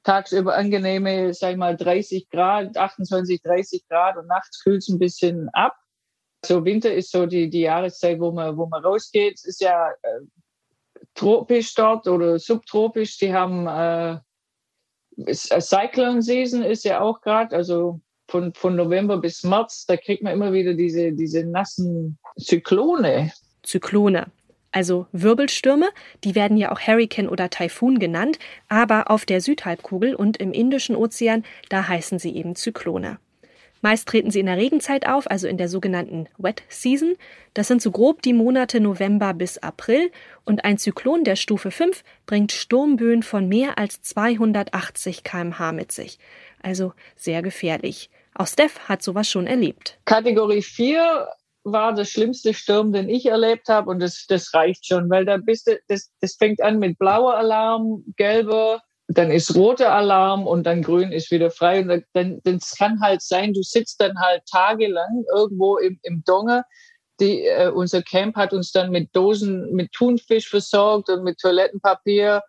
tagsüber 0.06 0.56
angenehme, 0.56 1.36
sag 1.36 1.52
ich 1.52 1.58
mal, 1.58 1.78
30 1.78 2.30
Grad, 2.30 2.76
28, 2.76 3.42
30 3.44 3.88
Grad 3.88 4.18
und 4.18 4.28
nachts 4.28 4.64
kühlt 4.64 4.82
es 4.82 4.90
ein 4.90 4.98
bisschen 4.98 5.50
ab. 5.50 5.76
So 6.44 6.66
Winter 6.66 6.94
ist 6.94 7.12
so 7.12 7.28
die, 7.28 7.50
die 7.50 7.62
Jahreszeit, 7.62 8.20
wo 8.20 8.32
man, 8.32 8.58
wo 8.58 8.68
man 8.68 8.84
rausgeht. 8.84 9.36
Es 9.36 9.46
ist 9.46 9.62
ja 9.62 9.90
äh, 9.90 10.22
tropisch 11.16 11.74
dort 11.74 12.08
oder 12.08 12.38
subtropisch. 12.38 13.18
Die 13.18 13.34
haben 13.34 13.68
äh, 13.68 14.20
Cyclone 15.32 16.22
Season 16.22 16.62
ist 16.62 16.84
ja 16.84 17.02
auch 17.02 17.22
gerade, 17.22 17.56
also 17.56 18.00
von, 18.28 18.54
von 18.54 18.76
November 18.76 19.18
bis 19.18 19.44
März, 19.44 19.86
da 19.86 19.98
kriegt 19.98 20.24
man 20.24 20.34
immer 20.34 20.52
wieder 20.52 20.74
diese, 20.74 21.12
diese 21.12 21.46
nassen 21.46 22.18
Zyklone. 22.38 23.32
Zyklone. 23.64 24.28
also 24.72 25.08
Wirbelstürme, 25.12 25.90
die 26.24 26.36
werden 26.36 26.58
ja 26.58 26.72
auch 26.72 26.80
Hurricane 26.80 27.30
oder 27.30 27.50
Taifun 27.50 28.00
genannt, 28.00 28.40
aber 28.68 29.10
auf 29.10 29.26
der 29.26 29.42
Südhalbkugel 29.42 30.16
und 30.16 30.38
im 30.38 30.52
Indischen 30.52 30.96
Ozean, 30.96 31.44
da 31.70 31.88
heißen 31.88 32.20
sie 32.20 32.36
eben 32.36 32.56
Zyklone. 32.56 33.18
Meist 33.86 34.08
treten 34.08 34.32
sie 34.32 34.40
in 34.40 34.48
der 34.48 34.58
Regenzeit 34.58 35.08
auf, 35.08 35.30
also 35.30 35.48
in 35.48 35.60
der 35.60 35.70
sogenannten 35.70 36.28
Wet 36.40 36.64
Season. 36.70 37.14
Das 37.54 37.68
sind 37.68 37.84
so 37.84 37.92
grob 37.92 38.24
die 38.24 38.34
Monate 38.34 38.80
November 38.80 39.36
bis 39.36 39.60
April. 39.60 40.12
Und 40.44 40.66
ein 40.66 40.80
Zyklon 40.80 41.24
der 41.24 41.36
Stufe 41.36 41.70
5 41.70 42.04
bringt 42.26 42.52
Sturmböen 42.52 43.22
von 43.22 43.48
mehr 43.48 43.78
als 43.78 44.02
280 44.02 45.24
kmh 45.24 45.72
mit 45.72 45.92
sich. 45.92 46.18
Also 46.64 46.94
sehr 47.16 47.44
gefährlich. 47.44 48.10
Auch 48.34 48.48
Steph 48.48 48.80
hat 48.90 49.04
sowas 49.04 49.30
schon 49.30 49.46
erlebt. 49.46 50.00
Kategorie 50.06 50.64
4 50.64 51.30
war 51.64 51.94
der 51.94 52.06
schlimmste 52.06 52.56
Sturm, 52.56 52.92
den 52.92 53.08
ich 53.08 53.28
erlebt 53.28 53.70
habe. 53.70 53.92
Und 53.92 54.00
das, 54.00 54.26
das 54.28 54.52
reicht 54.56 54.88
schon, 54.88 55.12
weil 55.12 55.26
da 55.26 55.38
bist 55.38 55.68
du, 55.68 55.78
das, 55.90 56.10
das 56.22 56.38
fängt 56.38 56.60
an 56.60 56.80
mit 56.80 56.98
blauer 56.98 57.36
Alarm, 57.36 58.04
gelber, 58.18 58.82
dann 59.08 59.30
ist 59.30 59.56
roter 59.56 59.94
Alarm 59.94 60.48
und 60.48 60.64
dann 60.64 60.82
grün 60.82 61.12
ist 61.12 61.32
wieder 61.32 61.52
frei. 61.52 61.82
Und 61.82 62.04
dann, 62.14 62.42
dann 62.44 62.60
kann 62.78 63.00
halt 63.02 63.22
sein, 63.22 63.54
du 63.54 63.62
sitzt 63.62 64.02
dann 64.02 64.20
halt 64.20 64.44
tagelang 64.50 65.24
irgendwo 65.36 65.78
im, 65.78 66.00
im 66.04 66.24
Donge. 66.26 66.64
Die, 67.20 67.46
äh, 67.46 67.70
unser 67.70 68.02
Camp 68.02 68.36
hat 68.36 68.52
uns 68.52 68.72
dann 68.72 68.92
mit 68.92 69.16
Dosen 69.16 69.72
mit 69.74 69.92
Thunfisch 69.92 70.50
versorgt 70.50 71.10
und 71.10 71.24
mit 71.24 71.40
Toilettenpapier. 71.40 72.42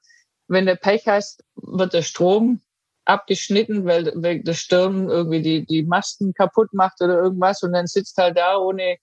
Wenn 0.49 0.67
du 0.67 0.77
Pech 0.77 1.07
hast, 1.07 1.45
wird 1.57 1.93
der 1.93 2.03
Strom 2.03 2.61
abgeschnitten, 3.05 3.85
weil, 3.85 4.13
weil 4.17 4.43
der 4.43 4.55
Sturm 4.55 5.09
irgendwie 5.09 5.43
die, 5.43 5.67
die 5.67 5.83
Masten 5.83 6.33
kaputt 6.35 6.73
macht 6.73 7.01
oder 7.01 7.23
irgendwas. 7.23 7.63
Und 7.63 7.73
dann 7.73 7.87
sitzt 7.87 8.17
halt 8.17 8.37
da 8.37 8.57
ohne, 8.57 8.97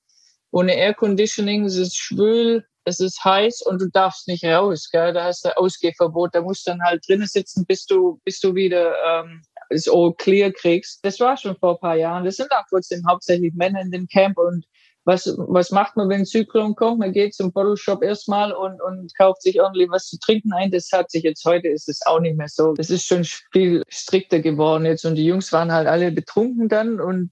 ohne 0.51 0.75
Air 0.75 0.95
Conditioning, 0.95 1.65
es 1.65 1.77
ist 1.77 1.95
schwül, 1.97 2.65
es 2.85 2.99
ist 2.99 3.23
heiß 3.23 3.61
und 3.61 3.81
du 3.81 3.89
darfst 3.89 4.27
nicht 4.27 4.43
raus. 4.43 4.89
Gell? 4.91 5.13
Da 5.13 5.25
hast 5.25 5.45
du 5.45 5.57
Ausgehverbot. 5.57 6.33
Da 6.33 6.41
musst 6.41 6.67
du 6.67 6.71
dann 6.71 6.81
halt 6.81 7.07
drinnen 7.07 7.27
sitzen, 7.27 7.65
bis 7.65 7.85
du, 7.85 8.19
bis 8.25 8.39
du 8.39 8.55
wieder 8.55 8.93
ähm, 9.05 9.41
das 9.69 9.87
All 9.87 10.13
Clear 10.13 10.51
kriegst. 10.51 10.99
Das 11.03 11.19
war 11.19 11.37
schon 11.37 11.57
vor 11.57 11.75
ein 11.75 11.79
paar 11.79 11.95
Jahren. 11.95 12.25
Das 12.25 12.35
sind 12.35 12.51
auch 12.51 12.65
trotzdem 12.69 13.01
hauptsächlich 13.07 13.53
Männer 13.53 13.81
in 13.81 13.91
dem 13.91 14.07
Camp. 14.07 14.37
Und 14.37 14.65
was, 15.05 15.33
was 15.37 15.71
macht 15.71 15.97
man, 15.97 16.09
wenn 16.09 16.25
Zyklon 16.25 16.75
kommt? 16.75 16.99
Man 16.99 17.11
geht 17.11 17.33
zum 17.33 17.51
Bottle 17.51 17.77
Shop 17.77 18.03
erstmal 18.03 18.53
und, 18.53 18.81
und 18.81 19.15
kauft 19.17 19.41
sich 19.41 19.61
ordentlich 19.61 19.89
was 19.89 20.07
zu 20.07 20.17
trinken 20.19 20.53
ein. 20.53 20.71
Das 20.71 20.89
hat 20.91 21.11
sich 21.11 21.23
jetzt 21.23 21.43
heute, 21.45 21.67
ist 21.67 21.89
es 21.89 22.05
auch 22.05 22.19
nicht 22.19 22.37
mehr 22.37 22.47
so. 22.47 22.73
Das 22.73 22.89
ist 22.89 23.05
schon 23.05 23.25
viel 23.51 23.83
strikter 23.89 24.39
geworden 24.39 24.85
jetzt. 24.85 25.05
Und 25.05 25.15
die 25.15 25.25
Jungs 25.25 25.51
waren 25.51 25.71
halt 25.71 25.87
alle 25.87 26.11
betrunken 26.11 26.69
dann 26.69 26.99
und 27.01 27.31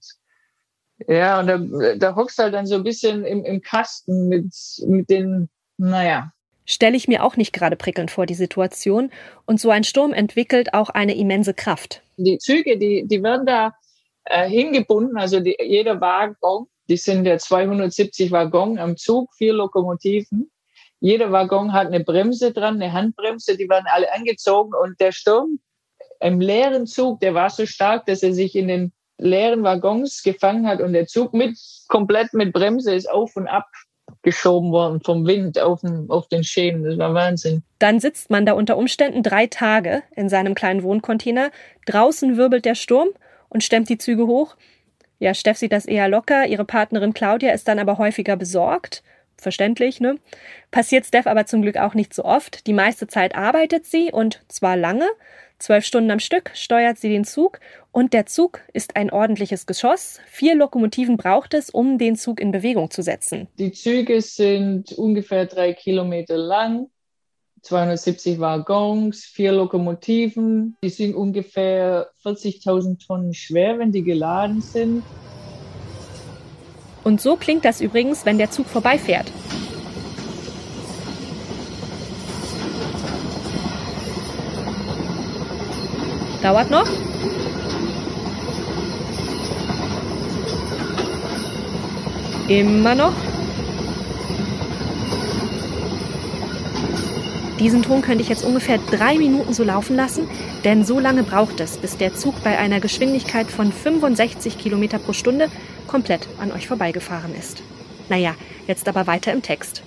ja, 1.08 1.40
und 1.40 1.46
da, 1.46 1.94
da 1.96 2.16
hockst 2.16 2.38
halt 2.38 2.54
dann 2.54 2.66
so 2.66 2.74
ein 2.76 2.84
bisschen 2.84 3.24
im, 3.24 3.44
im 3.44 3.60
Kasten 3.60 4.28
mit, 4.28 4.52
mit 4.86 5.10
den, 5.10 5.48
naja. 5.78 6.32
Stelle 6.64 6.96
ich 6.96 7.08
mir 7.08 7.24
auch 7.24 7.36
nicht 7.36 7.52
gerade 7.52 7.76
prickelnd 7.76 8.10
vor, 8.10 8.26
die 8.26 8.34
Situation. 8.34 9.10
Und 9.46 9.60
so 9.60 9.70
ein 9.70 9.84
Sturm 9.84 10.12
entwickelt 10.12 10.74
auch 10.74 10.90
eine 10.90 11.16
immense 11.16 11.54
Kraft. 11.54 12.02
Die 12.16 12.38
Züge, 12.38 12.78
die, 12.78 13.04
die 13.06 13.22
werden 13.22 13.46
da 13.46 13.74
äh, 14.24 14.48
hingebunden, 14.48 15.16
also 15.16 15.40
die, 15.40 15.56
jeder 15.60 16.00
Waggon, 16.00 16.66
die 16.88 16.96
sind 16.96 17.26
ja 17.26 17.38
270 17.38 18.30
Waggon 18.30 18.78
am 18.78 18.96
Zug, 18.96 19.34
vier 19.34 19.52
Lokomotiven. 19.54 20.50
Jeder 21.00 21.32
Waggon 21.32 21.72
hat 21.72 21.88
eine 21.88 22.04
Bremse 22.04 22.52
dran, 22.52 22.80
eine 22.80 22.92
Handbremse, 22.92 23.56
die 23.56 23.68
werden 23.68 23.86
alle 23.92 24.12
angezogen 24.12 24.72
und 24.80 25.00
der 25.00 25.10
Sturm 25.10 25.58
im 26.20 26.40
leeren 26.40 26.86
Zug, 26.86 27.20
der 27.20 27.34
war 27.34 27.50
so 27.50 27.66
stark, 27.66 28.06
dass 28.06 28.22
er 28.22 28.32
sich 28.32 28.54
in 28.54 28.68
den 28.68 28.92
leeren 29.22 29.62
Waggons 29.62 30.22
gefangen 30.22 30.66
hat 30.66 30.80
und 30.80 30.92
der 30.92 31.06
Zug 31.06 31.32
mit 31.32 31.56
komplett 31.88 32.32
mit 32.34 32.52
Bremse 32.52 32.94
ist 32.94 33.10
auf 33.10 33.36
und 33.36 33.46
ab 33.46 33.66
geschoben 34.22 34.70
worden 34.72 35.00
vom 35.00 35.26
Wind 35.26 35.58
auf 35.58 35.80
den, 35.80 36.06
auf 36.08 36.28
den 36.28 36.44
Schäden. 36.44 36.84
Das 36.84 36.98
war 36.98 37.14
Wahnsinn. 37.14 37.62
Dann 37.78 37.98
sitzt 37.98 38.30
man 38.30 38.46
da 38.46 38.52
unter 38.52 38.76
Umständen 38.76 39.22
drei 39.22 39.46
Tage 39.46 40.02
in 40.14 40.28
seinem 40.28 40.54
kleinen 40.54 40.82
Wohncontainer. 40.82 41.50
Draußen 41.86 42.36
wirbelt 42.36 42.64
der 42.64 42.74
Sturm 42.74 43.08
und 43.48 43.64
stemmt 43.64 43.88
die 43.88 43.98
Züge 43.98 44.26
hoch. 44.26 44.56
Ja, 45.18 45.34
Steff 45.34 45.56
sieht 45.56 45.72
das 45.72 45.86
eher 45.86 46.08
locker. 46.08 46.46
Ihre 46.46 46.64
Partnerin 46.64 47.14
Claudia 47.14 47.52
ist 47.52 47.68
dann 47.68 47.78
aber 47.78 47.98
häufiger 47.98 48.36
besorgt. 48.36 49.02
Verständlich, 49.38 50.00
ne? 50.00 50.16
Passiert 50.70 51.06
Steph 51.06 51.26
aber 51.26 51.46
zum 51.46 51.62
Glück 51.62 51.76
auch 51.76 51.94
nicht 51.94 52.14
so 52.14 52.24
oft. 52.24 52.66
Die 52.66 52.72
meiste 52.72 53.06
Zeit 53.06 53.34
arbeitet 53.34 53.86
sie 53.86 54.12
und 54.12 54.42
zwar 54.48 54.76
lange. 54.76 55.08
Zwölf 55.58 55.84
Stunden 55.84 56.10
am 56.10 56.18
Stück 56.18 56.50
steuert 56.54 56.98
sie 56.98 57.08
den 57.08 57.24
Zug 57.24 57.60
und 57.92 58.12
der 58.12 58.26
Zug 58.26 58.60
ist 58.72 58.96
ein 58.96 59.10
ordentliches 59.10 59.66
Geschoss. 59.66 60.18
Vier 60.26 60.56
Lokomotiven 60.56 61.16
braucht 61.16 61.54
es, 61.54 61.70
um 61.70 61.98
den 61.98 62.16
Zug 62.16 62.40
in 62.40 62.50
Bewegung 62.50 62.90
zu 62.90 63.02
setzen. 63.02 63.46
Die 63.58 63.70
Züge 63.70 64.20
sind 64.22 64.90
ungefähr 64.92 65.46
drei 65.46 65.72
Kilometer 65.72 66.36
lang, 66.36 66.88
270 67.62 68.40
Waggons, 68.40 69.24
vier 69.24 69.52
Lokomotiven. 69.52 70.76
Die 70.82 70.88
sind 70.88 71.14
ungefähr 71.14 72.10
40.000 72.24 73.06
Tonnen 73.06 73.32
schwer, 73.32 73.78
wenn 73.78 73.92
die 73.92 74.02
geladen 74.02 74.60
sind. 74.60 75.04
Und 77.04 77.20
so 77.20 77.36
klingt 77.36 77.64
das 77.64 77.80
übrigens, 77.80 78.24
wenn 78.24 78.38
der 78.38 78.50
Zug 78.50 78.66
vorbeifährt. 78.66 79.30
Dauert 86.42 86.70
noch. 86.70 86.88
Immer 92.48 92.94
noch. 92.94 93.31
Diesen 97.62 97.84
Ton 97.84 98.02
könnte 98.02 98.22
ich 98.22 98.28
jetzt 98.28 98.44
ungefähr 98.44 98.78
drei 98.78 99.16
Minuten 99.16 99.52
so 99.52 99.62
laufen 99.62 99.94
lassen, 99.94 100.28
denn 100.64 100.84
so 100.84 100.98
lange 100.98 101.22
braucht 101.22 101.60
es, 101.60 101.78
bis 101.78 101.96
der 101.96 102.12
Zug 102.12 102.42
bei 102.42 102.58
einer 102.58 102.80
Geschwindigkeit 102.80 103.46
von 103.46 103.70
65 103.70 104.58
Kilometer 104.58 104.98
pro 104.98 105.12
Stunde 105.12 105.48
komplett 105.86 106.28
an 106.40 106.50
euch 106.50 106.66
vorbeigefahren 106.66 107.32
ist. 107.36 107.62
Naja, 108.08 108.34
jetzt 108.66 108.88
aber 108.88 109.06
weiter 109.06 109.32
im 109.32 109.42
Text. 109.42 109.84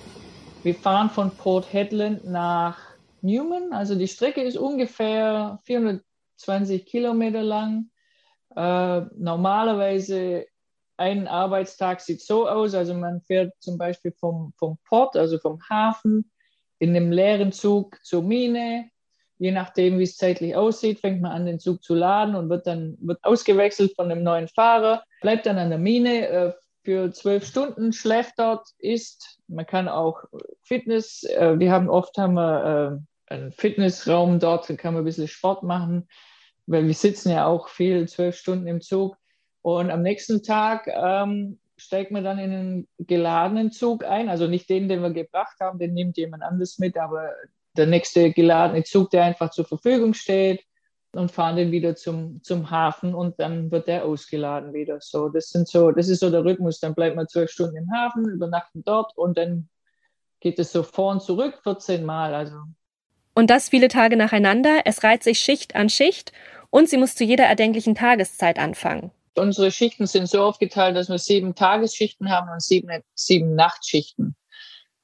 Wir 0.62 0.74
fahren 0.74 1.10
von 1.10 1.30
Port 1.32 1.70
Hedland 1.70 2.24
nach 2.24 2.78
Newman. 3.20 3.74
Also 3.74 3.94
die 3.94 4.08
Strecke 4.08 4.40
ist 4.40 4.56
ungefähr 4.56 5.58
400 5.64 6.02
20 6.38 6.86
Kilometer 6.86 7.42
lang. 7.42 7.90
Äh, 8.56 9.02
normalerweise 9.18 10.46
ein 10.96 11.28
Arbeitstag 11.28 12.00
sieht 12.00 12.22
so 12.22 12.48
aus, 12.48 12.74
also 12.74 12.94
man 12.94 13.20
fährt 13.20 13.52
zum 13.58 13.76
Beispiel 13.76 14.12
vom, 14.12 14.54
vom 14.56 14.78
Port, 14.82 15.14
also 15.14 15.38
vom 15.38 15.58
Hafen, 15.68 16.30
in 16.78 16.90
einem 16.90 17.12
leeren 17.12 17.52
Zug 17.52 17.98
zur 18.04 18.22
Mine. 18.22 18.90
Je 19.38 19.52
nachdem, 19.52 19.98
wie 19.98 20.04
es 20.04 20.16
zeitlich 20.16 20.56
aussieht, 20.56 21.00
fängt 21.00 21.20
man 21.20 21.32
an, 21.32 21.46
den 21.46 21.58
Zug 21.58 21.82
zu 21.82 21.94
laden 21.94 22.34
und 22.34 22.48
wird 22.48 22.66
dann 22.66 22.96
wird 23.00 23.22
ausgewechselt 23.22 23.94
von 23.94 24.10
einem 24.10 24.22
neuen 24.22 24.48
Fahrer, 24.48 25.02
bleibt 25.20 25.46
dann 25.46 25.58
an 25.58 25.68
der 25.68 25.78
Mine 25.78 26.28
äh, 26.28 26.52
für 26.84 27.12
zwölf 27.12 27.44
Stunden, 27.44 27.92
schläft 27.92 28.38
dort, 28.38 28.68
isst. 28.78 29.38
Man 29.48 29.66
kann 29.66 29.88
auch 29.88 30.24
Fitness, 30.62 31.24
äh, 31.24 31.58
wir 31.58 31.70
haben 31.70 31.90
oft 31.90 32.16
haben 32.16 32.34
wir 32.34 33.00
äh, 33.28 33.34
einen 33.34 33.52
Fitnessraum 33.52 34.38
dort, 34.38 34.70
da 34.70 34.74
kann 34.74 34.94
man 34.94 35.02
ein 35.02 35.06
bisschen 35.06 35.28
Sport 35.28 35.62
machen 35.62 36.08
weil 36.66 36.86
wir 36.86 36.94
sitzen 36.94 37.30
ja 37.30 37.46
auch 37.46 37.68
viel, 37.68 38.08
zwölf 38.08 38.36
Stunden 38.36 38.66
im 38.66 38.80
Zug. 38.80 39.16
Und 39.62 39.90
am 39.90 40.02
nächsten 40.02 40.42
Tag 40.42 40.86
ähm, 40.88 41.58
steigt 41.86 42.10
man 42.10 42.24
dann 42.24 42.38
in 42.38 42.52
einen 42.52 42.88
geladenen 42.98 43.72
Zug 43.72 44.04
ein. 44.04 44.28
Also 44.28 44.46
nicht 44.46 44.68
den, 44.68 44.88
den 44.88 45.02
wir 45.02 45.10
gebracht 45.10 45.56
haben, 45.60 45.78
den 45.78 45.94
nimmt 45.94 46.16
jemand 46.16 46.42
anderes 46.42 46.78
mit, 46.78 46.98
aber 46.98 47.30
der 47.76 47.86
nächste 47.86 48.32
geladene 48.32 48.84
Zug, 48.84 49.10
der 49.10 49.24
einfach 49.24 49.50
zur 49.50 49.64
Verfügung 49.64 50.14
steht 50.14 50.64
und 51.12 51.30
fahren 51.30 51.56
den 51.56 51.70
wieder 51.70 51.96
zum, 51.96 52.42
zum 52.42 52.70
Hafen 52.70 53.14
und 53.14 53.38
dann 53.40 53.70
wird 53.70 53.86
der 53.86 54.04
ausgeladen 54.04 54.74
wieder. 54.74 54.98
So, 55.00 55.28
das 55.28 55.48
sind 55.48 55.68
so, 55.68 55.90
das 55.90 56.08
ist 56.08 56.20
so 56.20 56.30
der 56.30 56.44
Rhythmus. 56.44 56.80
Dann 56.80 56.94
bleibt 56.94 57.16
man 57.16 57.28
zwölf 57.28 57.50
Stunden 57.50 57.76
im 57.76 57.90
Hafen, 57.92 58.28
übernachten 58.28 58.82
dort 58.84 59.16
und 59.16 59.38
dann 59.38 59.68
geht 60.40 60.58
es 60.58 60.72
so 60.72 60.82
vor 60.82 61.12
und 61.12 61.22
zurück 61.22 61.60
14 61.62 62.04
Mal. 62.04 62.34
Also. 62.34 62.56
Und 63.34 63.50
das 63.50 63.68
viele 63.70 63.88
Tage 63.88 64.16
nacheinander. 64.16 64.80
Es 64.84 65.02
reiht 65.04 65.22
sich 65.22 65.38
Schicht 65.38 65.74
an 65.74 65.88
Schicht 65.88 66.32
und 66.70 66.88
sie 66.88 66.98
muss 66.98 67.14
zu 67.14 67.24
jeder 67.24 67.44
erdenklichen 67.44 67.94
Tageszeit 67.94 68.58
anfangen. 68.58 69.10
Unsere 69.38 69.70
Schichten 69.70 70.06
sind 70.06 70.28
so 70.28 70.42
aufgeteilt, 70.42 70.96
dass 70.96 71.08
wir 71.08 71.18
sieben 71.18 71.54
Tagesschichten 71.54 72.30
haben 72.30 72.50
und 72.50 72.62
sieben, 72.62 73.02
sieben 73.14 73.54
Nachtschichten. 73.54 74.34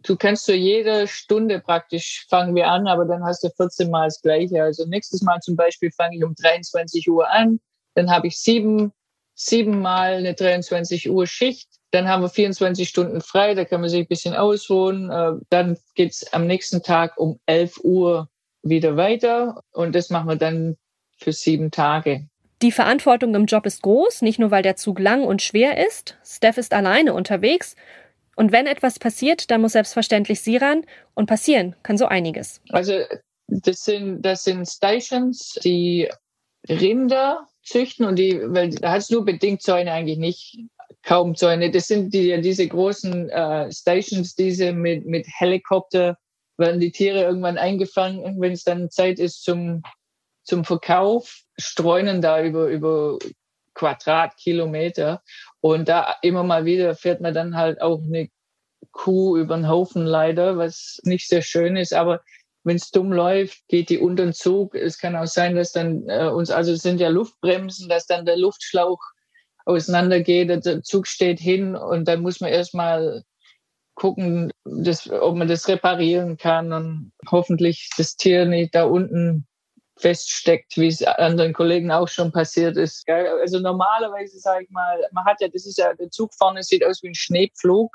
Du 0.03 0.17
kannst 0.17 0.47
zu 0.47 0.55
jeder 0.55 1.07
Stunde 1.07 1.61
praktisch 1.61 2.27
fangen 2.29 2.55
wir 2.55 2.69
an, 2.69 2.89
aber 2.89 3.05
dann 3.05 3.23
hast 3.25 3.45
du 3.45 3.51
14 3.51 3.91
Mal 3.91 4.07
das 4.07 4.21
Gleiche. 4.21 4.63
Also 4.63 4.85
nächstes 4.87 5.23
Mal 5.23 5.41
zum 5.41 5.55
Beispiel 5.55 5.93
fange 5.93 6.17
ich 6.17 6.25
um 6.25 6.35
23 6.35 7.09
Uhr 7.09 7.31
an, 7.31 7.61
dann 7.95 8.11
habe 8.11 8.27
ich 8.27 8.39
sieben, 8.39 8.93
sieben 9.35 9.81
Mal 9.81 10.15
eine 10.15 10.35
23 10.35 11.11
Uhr 11.11 11.27
Schicht, 11.27 11.69
dann 11.93 12.09
haben 12.09 12.23
wir 12.23 12.31
24 12.31 12.89
Stunden 12.89 13.21
frei, 13.21 13.55
da 13.55 13.65
kann 13.65 13.81
man 13.81 13.91
sich 13.91 14.01
ein 14.01 14.09
bisschen 14.09 14.35
ausruhen. 14.35 15.11
Äh, 15.11 15.33
dann 15.51 15.79
geht's 15.95 16.33
am 16.33 16.47
nächsten 16.47 16.83
Tag 16.83 17.19
um 17.19 17.39
11 17.47 17.81
Uhr 17.85 18.29
wieder 18.63 18.97
weiter 18.97 19.63
und 19.73 19.95
das 19.95 20.11
machen 20.11 20.29
wir 20.29 20.37
dann 20.37 20.77
für 21.19 21.33
sieben 21.33 21.71
Tage. 21.71 22.29
Die 22.63 22.73
Verantwortung 22.73 23.35
im 23.35 23.47
Job 23.47 23.67
ist 23.67 23.83
groß, 23.83 24.23
nicht 24.23 24.39
nur 24.39 24.53
weil 24.53 24.63
der 24.63 24.77
Zug 24.77 25.01
lang 25.01 25.25
und 25.25 25.43
schwer 25.43 25.85
ist. 25.85 26.17
Steph 26.25 26.59
ist 26.59 26.73
alleine 26.73 27.13
unterwegs. 27.13 27.75
Und 28.37 28.53
wenn 28.53 28.67
etwas 28.67 29.01
passiert, 29.01 29.51
dann 29.51 29.61
muss 29.61 29.73
selbstverständlich 29.73 30.41
sie 30.41 30.57
ran 30.57 30.87
und 31.15 31.27
passieren 31.27 31.75
kann 31.83 31.99
so 31.99 32.07
einiges. 32.07 32.61
Also 32.71 33.01
das 33.49 33.85
sind, 33.85 34.23
das 34.23 34.45
sind 34.45 34.67
Stations, 34.67 35.59
die 35.65 36.09
Rinder 36.69 37.49
züchten 37.65 38.07
und 38.07 38.17
die, 38.17 38.41
weil 38.43 38.71
da 38.71 38.97
es 38.97 39.11
nur 39.11 39.25
bedingt 39.25 39.63
Zäune 39.63 39.93
eigentlich 39.93 40.19
nicht, 40.19 40.59
kaum 41.03 41.35
Zäune. 41.35 41.71
Das 41.71 41.89
sind 41.89 42.15
die, 42.15 42.41
diese 42.41 42.67
großen 42.69 43.29
äh, 43.29 43.73
Stations, 43.73 44.35
diese 44.37 44.73
mit, 44.73 45.05
mit 45.05 45.27
Helikopter 45.27 46.17
werden 46.59 46.81
die 46.81 46.93
Tiere 46.93 47.23
irgendwann 47.23 47.59
eingefangen, 47.59 48.41
wenn 48.41 48.53
es 48.53 48.63
dann 48.63 48.91
Zeit 48.91 49.19
ist 49.19 49.43
zum, 49.43 49.83
zum 50.45 50.65
Verkauf, 50.65 51.43
streunen 51.63 52.21
da 52.21 52.43
über, 52.43 52.67
über 52.67 53.19
Quadratkilometer. 53.75 55.23
Und 55.61 55.89
da 55.89 56.17
immer 56.23 56.43
mal 56.43 56.65
wieder 56.65 56.95
fährt 56.95 57.21
man 57.21 57.35
dann 57.35 57.57
halt 57.57 57.81
auch 57.81 58.03
eine 58.03 58.29
Kuh 58.91 59.37
über 59.37 59.57
den 59.57 59.69
Haufen 59.69 60.05
leider, 60.05 60.59
was 60.59 61.01
nicht 61.05 61.29
sehr 61.29 61.43
schön 61.43 61.77
ist. 61.77 61.95
Aber 61.95 62.21
wenn 62.65 62.77
es 62.77 62.91
dumm 62.91 63.13
läuft, 63.13 63.67
geht 63.69 63.89
die 63.89 63.99
unter 63.99 64.25
den 64.25 64.33
Zug. 64.33 64.75
Es 64.75 64.99
kann 64.99 65.17
auch 65.17 65.27
sein, 65.27 65.57
dass 65.57 65.73
dann 65.73 66.09
äh, 66.09 66.29
uns, 66.29 66.51
also 66.51 66.73
es 66.73 66.83
sind 66.83 67.01
ja 67.01 67.09
Luftbremsen, 67.09 67.89
dass 67.89 68.07
dann 68.07 68.27
der 68.27 68.37
Luftschlauch 68.37 69.01
auseinandergeht, 69.65 70.49
der 70.49 70.83
Zug 70.83 71.07
steht 71.07 71.39
hin 71.39 71.77
und 71.77 72.07
dann 72.07 72.23
muss 72.23 72.41
man 72.41 72.51
erstmal 72.51 73.23
gucken, 73.95 74.51
dass, 74.65 75.09
ob 75.11 75.37
man 75.37 75.49
das 75.49 75.69
reparieren 75.69 76.37
kann 76.37 76.73
und 76.73 77.13
hoffentlich 77.31 77.91
das 77.97 78.17
Tier 78.17 78.45
nicht 78.45 78.75
da 78.75 78.85
unten 78.85 79.47
feststeckt, 79.99 80.77
wie 80.77 80.89
es 80.89 81.03
anderen 81.03 81.53
Kollegen 81.53 81.91
auch 81.91 82.09
schon 82.09 82.33
passiert 82.33 82.77
ist. 82.77 83.09
Also 83.09 83.59
normalerweise 83.59 84.39
sage 84.39 84.65
ich 84.65 84.71
mal, 84.71 84.99
man 85.13 85.25
hat 85.25 85.41
ja, 85.41 85.49
das 85.49 85.67
ist 85.67 85.79
ja, 85.79 85.95
der 85.95 86.11
Zug 86.11 86.33
vorne 86.35 86.63
sieht 86.63 86.85
aus 86.85 87.03
wie 87.03 87.09
ein 87.09 87.15
Schneepflug. 87.15 87.95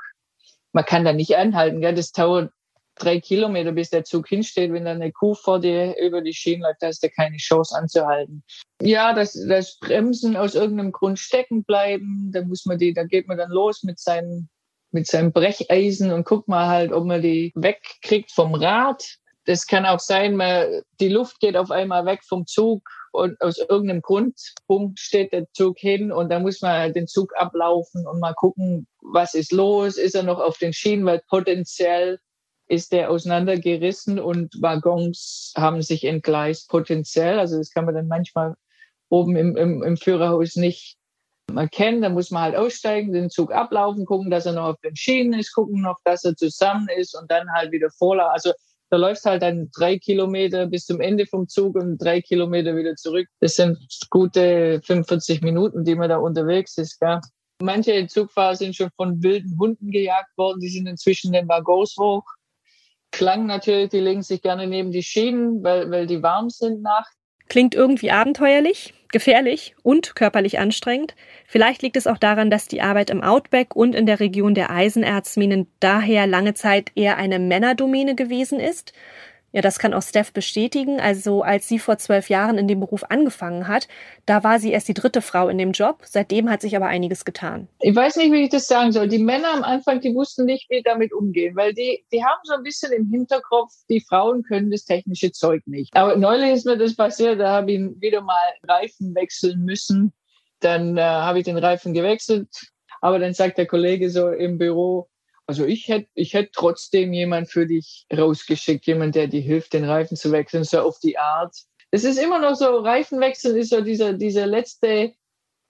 Man 0.72 0.84
kann 0.84 1.04
da 1.04 1.12
nicht 1.12 1.36
anhalten, 1.36 1.80
gell? 1.80 1.94
das 1.94 2.12
dauert 2.12 2.52
drei 2.98 3.20
Kilometer, 3.20 3.72
bis 3.72 3.90
der 3.90 4.04
Zug 4.04 4.28
hinsteht. 4.28 4.72
Wenn 4.72 4.84
da 4.84 4.92
eine 4.92 5.12
Kuh 5.12 5.34
vor 5.34 5.60
dir 5.60 5.96
über 5.98 6.20
die 6.20 6.34
Schienen 6.34 6.62
läuft, 6.62 6.82
da 6.82 6.88
hast 6.88 7.02
du 7.02 7.08
keine 7.10 7.36
Chance 7.36 7.76
anzuhalten. 7.76 8.42
Ja, 8.82 9.12
das, 9.12 9.32
das 9.48 9.78
Bremsen 9.78 10.36
aus 10.36 10.54
irgendeinem 10.54 10.92
Grund 10.92 11.18
stecken 11.18 11.64
bleiben, 11.64 12.30
da 12.32 12.42
muss 12.42 12.66
man 12.66 12.78
die, 12.78 12.92
da 12.92 13.04
geht 13.04 13.28
man 13.28 13.38
dann 13.38 13.50
los 13.50 13.82
mit 13.82 13.98
seinem, 13.98 14.48
mit 14.90 15.06
seinem 15.06 15.32
Brecheisen 15.32 16.12
und 16.12 16.26
guckt 16.26 16.48
mal 16.48 16.68
halt, 16.68 16.92
ob 16.92 17.04
man 17.04 17.22
die 17.22 17.52
wegkriegt 17.54 18.30
vom 18.30 18.54
Rad. 18.54 19.18
Das 19.48 19.66
kann 19.66 19.86
auch 19.86 19.98
sein, 19.98 20.36
man, 20.36 20.82
die 21.00 21.08
Luft 21.08 21.40
geht 21.40 21.56
auf 21.56 21.70
einmal 21.70 22.04
weg 22.04 22.20
vom 22.22 22.46
Zug 22.46 22.86
und 23.12 23.40
aus 23.40 23.56
irgendeinem 23.56 24.02
Grund 24.02 24.38
bumm, 24.66 24.92
steht 24.98 25.32
der 25.32 25.50
Zug 25.54 25.78
hin 25.78 26.12
und 26.12 26.28
da 26.28 26.38
muss 26.38 26.60
man 26.60 26.92
den 26.92 27.06
Zug 27.06 27.32
ablaufen 27.34 28.06
und 28.06 28.20
mal 28.20 28.34
gucken, 28.34 28.86
was 29.00 29.32
ist 29.32 29.50
los, 29.50 29.96
ist 29.96 30.14
er 30.14 30.22
noch 30.22 30.38
auf 30.38 30.58
den 30.58 30.74
Schienen, 30.74 31.06
weil 31.06 31.22
potenziell 31.30 32.18
ist 32.66 32.92
der 32.92 33.10
auseinandergerissen 33.10 34.20
und 34.20 34.54
Waggons 34.60 35.54
haben 35.56 35.80
sich 35.80 36.04
entgleist 36.04 36.68
potenziell. 36.68 37.38
Also 37.38 37.56
das 37.56 37.70
kann 37.70 37.86
man 37.86 37.94
dann 37.94 38.06
manchmal 38.06 38.54
oben 39.08 39.34
im, 39.34 39.56
im, 39.56 39.82
im 39.82 39.96
Führerhaus 39.96 40.56
nicht 40.56 40.98
erkennen. 41.56 42.02
Da 42.02 42.10
muss 42.10 42.30
man 42.30 42.42
halt 42.42 42.56
aussteigen, 42.56 43.14
den 43.14 43.30
Zug 43.30 43.50
ablaufen, 43.50 44.04
gucken, 44.04 44.30
dass 44.30 44.44
er 44.44 44.52
noch 44.52 44.66
auf 44.66 44.80
den 44.84 44.94
Schienen 44.94 45.40
ist, 45.40 45.54
gucken 45.54 45.80
noch, 45.80 45.96
dass 46.04 46.22
er 46.24 46.36
zusammen 46.36 46.88
ist 46.94 47.18
und 47.18 47.30
dann 47.30 47.50
halt 47.54 47.72
wieder 47.72 47.88
vorlaufen. 47.88 48.32
Also 48.34 48.52
da 48.90 48.96
läuft 48.96 49.24
halt 49.24 49.42
dann 49.42 49.70
drei 49.74 49.98
Kilometer 49.98 50.66
bis 50.66 50.86
zum 50.86 51.00
Ende 51.00 51.26
vom 51.26 51.48
Zug 51.48 51.76
und 51.76 51.98
drei 51.98 52.20
Kilometer 52.20 52.74
wieder 52.76 52.94
zurück. 52.96 53.28
Das 53.40 53.56
sind 53.56 53.78
gute 54.10 54.80
45 54.82 55.42
Minuten, 55.42 55.84
die 55.84 55.94
man 55.94 56.08
da 56.08 56.16
unterwegs 56.16 56.78
ist. 56.78 56.98
Gell? 56.98 57.20
Manche 57.60 58.06
Zugfahrer 58.06 58.56
sind 58.56 58.76
schon 58.76 58.90
von 58.96 59.22
wilden 59.22 59.58
Hunden 59.58 59.90
gejagt 59.90 60.36
worden. 60.36 60.60
Die 60.60 60.70
sind 60.70 60.86
inzwischen 60.86 61.32
den 61.32 61.48
Waggons 61.48 61.96
hoch. 61.98 62.24
Klang 63.10 63.46
natürlich, 63.46 63.90
die 63.90 64.00
legen 64.00 64.22
sich 64.22 64.42
gerne 64.42 64.66
neben 64.66 64.92
die 64.92 65.02
Schienen, 65.02 65.62
weil, 65.62 65.90
weil 65.90 66.06
die 66.06 66.22
warm 66.22 66.50
sind 66.50 66.82
nachts. 66.82 67.17
Klingt 67.48 67.74
irgendwie 67.74 68.10
abenteuerlich, 68.10 68.94
gefährlich 69.10 69.74
und 69.82 70.14
körperlich 70.14 70.58
anstrengend. 70.58 71.14
Vielleicht 71.46 71.82
liegt 71.82 71.96
es 71.96 72.06
auch 72.06 72.18
daran, 72.18 72.50
dass 72.50 72.68
die 72.68 72.82
Arbeit 72.82 73.10
im 73.10 73.22
Outback 73.22 73.74
und 73.74 73.94
in 73.94 74.06
der 74.06 74.20
Region 74.20 74.54
der 74.54 74.70
Eisenerzminen 74.70 75.66
daher 75.80 76.26
lange 76.26 76.54
Zeit 76.54 76.92
eher 76.94 77.16
eine 77.16 77.38
Männerdomäne 77.38 78.14
gewesen 78.14 78.60
ist. 78.60 78.92
Ja, 79.50 79.62
das 79.62 79.78
kann 79.78 79.94
auch 79.94 80.02
Steph 80.02 80.32
bestätigen. 80.32 81.00
Also 81.00 81.42
als 81.42 81.68
sie 81.68 81.78
vor 81.78 81.96
zwölf 81.96 82.28
Jahren 82.28 82.58
in 82.58 82.68
dem 82.68 82.80
Beruf 82.80 83.04
angefangen 83.04 83.66
hat, 83.66 83.88
da 84.26 84.44
war 84.44 84.58
sie 84.58 84.72
erst 84.72 84.88
die 84.88 84.94
dritte 84.94 85.22
Frau 85.22 85.48
in 85.48 85.56
dem 85.56 85.72
Job. 85.72 86.02
Seitdem 86.04 86.50
hat 86.50 86.60
sich 86.60 86.76
aber 86.76 86.86
einiges 86.86 87.24
getan. 87.24 87.66
Ich 87.80 87.96
weiß 87.96 88.16
nicht, 88.16 88.30
wie 88.30 88.44
ich 88.44 88.50
das 88.50 88.66
sagen 88.66 88.92
soll. 88.92 89.08
Die 89.08 89.18
Männer 89.18 89.54
am 89.54 89.62
Anfang, 89.62 90.00
die 90.00 90.14
wussten 90.14 90.44
nicht, 90.44 90.68
wie 90.68 90.82
damit 90.82 91.14
umgehen, 91.14 91.56
weil 91.56 91.72
die, 91.72 92.04
die 92.12 92.22
haben 92.22 92.40
so 92.44 92.54
ein 92.54 92.62
bisschen 92.62 92.92
im 92.92 93.08
Hinterkopf, 93.10 93.72
die 93.88 94.00
Frauen 94.00 94.42
können 94.42 94.70
das 94.70 94.84
technische 94.84 95.32
Zeug 95.32 95.62
nicht. 95.66 95.96
Aber 95.96 96.16
neulich 96.16 96.52
ist 96.52 96.66
mir 96.66 96.76
das 96.76 96.94
passiert, 96.94 97.40
da 97.40 97.52
habe 97.52 97.72
ich 97.72 97.80
wieder 98.00 98.20
mal 98.20 98.52
Reifen 98.64 99.14
wechseln 99.14 99.64
müssen. 99.64 100.12
Dann 100.60 100.98
äh, 100.98 101.02
habe 101.02 101.38
ich 101.38 101.44
den 101.44 101.56
Reifen 101.56 101.94
gewechselt. 101.94 102.48
Aber 103.00 103.18
dann 103.18 103.32
sagt 103.32 103.56
der 103.58 103.66
Kollege 103.66 104.10
so 104.10 104.28
im 104.28 104.58
Büro, 104.58 105.08
also 105.48 105.64
ich 105.64 105.88
hätte 105.88 106.08
ich 106.14 106.34
hätte 106.34 106.50
trotzdem 106.52 107.12
jemand 107.12 107.50
für 107.50 107.66
dich 107.66 108.06
rausgeschickt, 108.14 108.86
jemand, 108.86 109.14
der 109.14 109.28
dir 109.28 109.40
hilft, 109.40 109.72
den 109.72 109.84
Reifen 109.84 110.16
zu 110.16 110.30
wechseln, 110.30 110.62
so 110.62 110.80
auf 110.80 110.98
die 111.00 111.18
Art. 111.18 111.56
Es 111.90 112.04
ist 112.04 112.18
immer 112.18 112.38
noch 112.38 112.54
so, 112.54 112.76
Reifenwechsel 112.76 113.56
ist 113.56 113.70
so 113.70 113.80
dieser, 113.80 114.12
dieser 114.12 114.46
letzte 114.46 115.14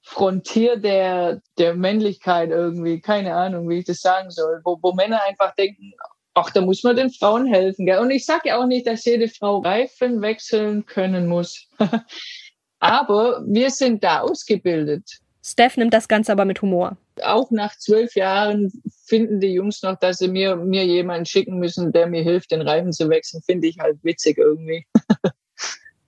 Frontier 0.03 0.77
der, 0.79 1.41
der 1.59 1.75
Männlichkeit 1.75 2.51
irgendwie, 2.51 3.01
keine 3.01 3.35
Ahnung, 3.35 3.69
wie 3.69 3.79
ich 3.79 3.85
das 3.85 4.01
sagen 4.01 4.31
soll, 4.31 4.61
wo, 4.65 4.79
wo 4.83 4.93
Männer 4.95 5.23
einfach 5.23 5.55
denken, 5.55 5.93
ach, 6.35 6.51
da 6.51 6.61
muss 6.61 6.83
man 6.83 6.97
den 6.97 7.11
Frauen 7.11 7.47
helfen. 7.47 7.87
Gell? 7.87 8.01
Und 8.01 8.11
ich 8.11 8.27
sage 8.27 8.49
ja 8.49 8.59
auch 8.59 8.67
nicht, 8.67 8.87
dass 8.87 9.05
jede 9.05 9.29
Frau 9.29 9.59
Reifen 9.59 10.23
wechseln 10.23 10.87
können 10.87 11.29
muss. 11.29 11.69
Aber 12.81 13.45
wir 13.47 13.71
sind 13.71 14.03
da 14.03 14.21
ausgebildet. 14.21 15.21
Steph 15.43 15.77
nimmt 15.77 15.95
das 15.95 16.09
Ganze 16.09 16.33
aber 16.33 16.45
mit 16.45 16.63
Humor. 16.63 16.97
Auch 17.23 17.51
nach 17.51 17.77
zwölf 17.77 18.15
Jahren 18.15 18.71
finden 19.05 19.41
die 19.41 19.53
Jungs 19.53 19.83
noch, 19.83 19.99
dass 19.99 20.19
sie 20.19 20.29
mir, 20.29 20.57
mir 20.57 20.85
jemanden 20.85 21.27
schicken 21.27 21.59
müssen, 21.59 21.93
der 21.93 22.07
mir 22.07 22.23
hilft, 22.23 22.51
den 22.51 22.63
Reifen 22.63 22.93
zu 22.93 23.09
wechseln. 23.09 23.43
Finde 23.45 23.69
ich 23.69 23.79
halt 23.79 23.99
witzig 24.03 24.39
irgendwie. 24.39 24.87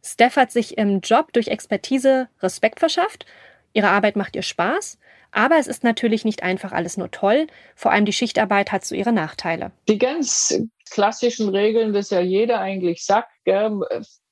Steph 0.03 0.37
hat 0.37 0.51
sich 0.53 0.77
im 0.77 1.01
Job 1.01 1.33
durch 1.33 1.49
Expertise 1.49 2.29
Respekt 2.41 2.81
verschafft. 2.81 3.27
Ihre 3.73 3.89
Arbeit 3.89 4.17
macht 4.17 4.37
ihr 4.37 4.43
Spaß. 4.43 4.99
Aber 5.33 5.59
es 5.59 5.69
ist 5.69 5.85
natürlich 5.85 6.25
nicht 6.25 6.43
einfach 6.43 6.73
alles 6.73 6.97
nur 6.97 7.11
toll. 7.11 7.47
Vor 7.77 7.93
allem 7.93 8.05
die 8.05 8.13
Schichtarbeit 8.13 8.73
hat 8.73 8.85
so 8.85 8.95
ihre 8.95 9.13
Nachteile. 9.13 9.71
Die 9.89 9.99
ganz 9.99 10.61
klassischen 10.91 11.49
Regeln, 11.49 11.93
das 11.93 12.11
ja 12.11 12.21
jeder 12.21 12.61
eigentlich 12.61 13.05
sagt, 13.05 13.31
gell, 13.45 13.81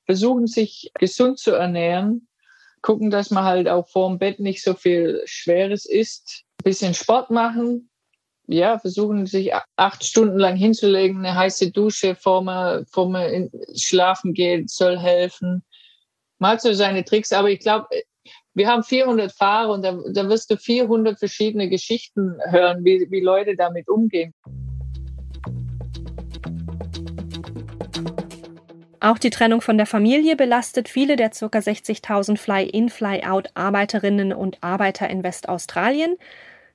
versuchen 0.05 0.47
sich 0.47 0.91
gesund 0.99 1.39
zu 1.39 1.51
ernähren, 1.51 2.27
gucken, 2.81 3.09
dass 3.09 3.31
man 3.31 3.43
halt 3.43 3.67
auch 3.67 3.87
vorm 3.87 4.19
Bett 4.19 4.39
nicht 4.39 4.63
so 4.63 4.73
viel 4.73 5.21
Schweres 5.25 5.85
isst, 5.85 6.43
bisschen 6.63 6.93
Sport 6.93 7.29
machen, 7.29 7.89
ja, 8.47 8.79
versuchen 8.79 9.27
sich 9.27 9.51
acht 9.75 10.03
Stunden 10.03 10.39
lang 10.39 10.55
hinzulegen, 10.55 11.23
eine 11.23 11.35
heiße 11.35 11.71
Dusche, 11.71 12.15
bevor 12.15 12.41
man, 12.41 12.83
bevor 12.83 13.09
man 13.09 13.51
schlafen 13.75 14.33
geht, 14.33 14.71
soll 14.71 14.97
helfen. 14.97 15.63
Mal 16.39 16.59
so 16.59 16.73
seine 16.73 17.05
Tricks, 17.05 17.31
aber 17.31 17.49
ich 17.51 17.59
glaube, 17.59 17.87
wir 18.55 18.67
haben 18.67 18.83
400 18.83 19.31
Fahrer 19.31 19.73
und 19.73 19.83
da, 19.83 19.99
da 20.11 20.27
wirst 20.29 20.49
du 20.49 20.57
400 20.57 21.19
verschiedene 21.19 21.69
Geschichten 21.69 22.39
hören, 22.49 22.83
wie, 22.83 23.05
wie 23.11 23.21
Leute 23.21 23.55
damit 23.55 23.87
umgehen. 23.87 24.33
Auch 29.01 29.17
die 29.17 29.29
Trennung 29.29 29.61
von 29.61 29.77
der 29.77 29.85
Familie 29.85 30.35
belastet 30.35 30.89
viele 30.89 31.15
der 31.15 31.29
ca. 31.29 31.45
60.000 31.45 32.37
Fly-in, 32.37 32.89
Fly-out 32.89 33.49
Arbeiterinnen 33.53 34.33
und 34.33 34.57
Arbeiter 34.61 35.09
in 35.09 35.23
Westaustralien. 35.23 36.17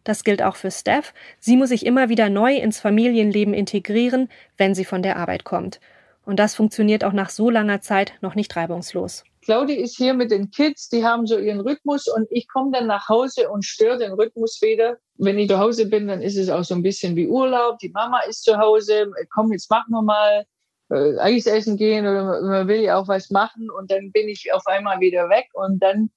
Das 0.05 0.25
gilt 0.25 0.43
auch 0.43 0.57
für 0.57 0.71
Steph. 0.71 1.13
Sie 1.39 1.57
muss 1.57 1.69
sich 1.69 1.85
immer 1.85 2.09
wieder 2.09 2.31
neu 2.31 2.57
ins 2.57 2.81
Familienleben 2.81 3.53
integrieren, 3.53 4.31
wenn 4.57 4.75
sie 4.75 4.87
von 4.87 5.03
der 5.03 5.17
Arbeit 5.17 5.45
kommt. 5.45 5.81
Und 6.25 6.39
das 6.39 6.55
funktioniert 6.55 7.05
auch 7.05 7.13
nach 7.13 7.29
so 7.29 7.51
langer 7.51 7.83
Zeit 7.83 8.15
noch 8.23 8.35
nicht 8.35 8.57
reibungslos. 8.57 9.25
Claudi 9.43 9.75
ist 9.75 9.95
hier 9.95 10.15
mit 10.15 10.31
den 10.31 10.51
Kids, 10.51 10.89
die 10.89 11.05
haben 11.05 11.27
so 11.27 11.39
ihren 11.39 11.61
Rhythmus 11.61 12.09
und 12.09 12.27
ich 12.31 12.49
komme 12.49 12.71
dann 12.73 12.87
nach 12.87 13.11
Hause 13.11 13.51
und 13.51 13.67
störe 13.67 13.99
den 13.99 14.13
Rhythmus 14.13 14.61
wieder. 14.63 14.97
Wenn 15.19 15.39
ich 15.39 15.49
zu 15.49 15.59
Hause 15.59 15.87
bin, 15.87 16.09
dann 16.09 16.23
ist 16.23 16.39
es 16.39 16.49
auch 16.49 16.65
so 16.65 16.75
ein 16.75 16.83
bisschen 16.83 17.15
wie 17.17 17.29
Urlaub. 17.29 17.79
Die 17.81 17.91
Mama 17.91 18.21
ist 18.27 18.45
zu 18.45 18.57
Hause, 18.57 19.11
komm, 19.31 19.53
jetzt 19.53 19.71
machen 19.71 19.91
wir 19.91 20.01
mal 20.01 20.47
äh, 20.91 21.19
Eis 21.19 21.47
essen 21.47 21.77
gehen 21.77 22.07
oder 22.07 22.41
man 22.43 22.69
will 22.69 22.81
ja 22.81 22.97
auch 22.99 23.09
was 23.09 23.31
machen 23.31 23.71
und 23.71 23.91
dann 23.91 24.13
bin 24.13 24.29
ich 24.29 24.53
auf 24.53 24.67
einmal 24.67 25.01
wieder 25.01 25.29
weg 25.29 25.49
und 25.53 25.83
dann 25.83 26.11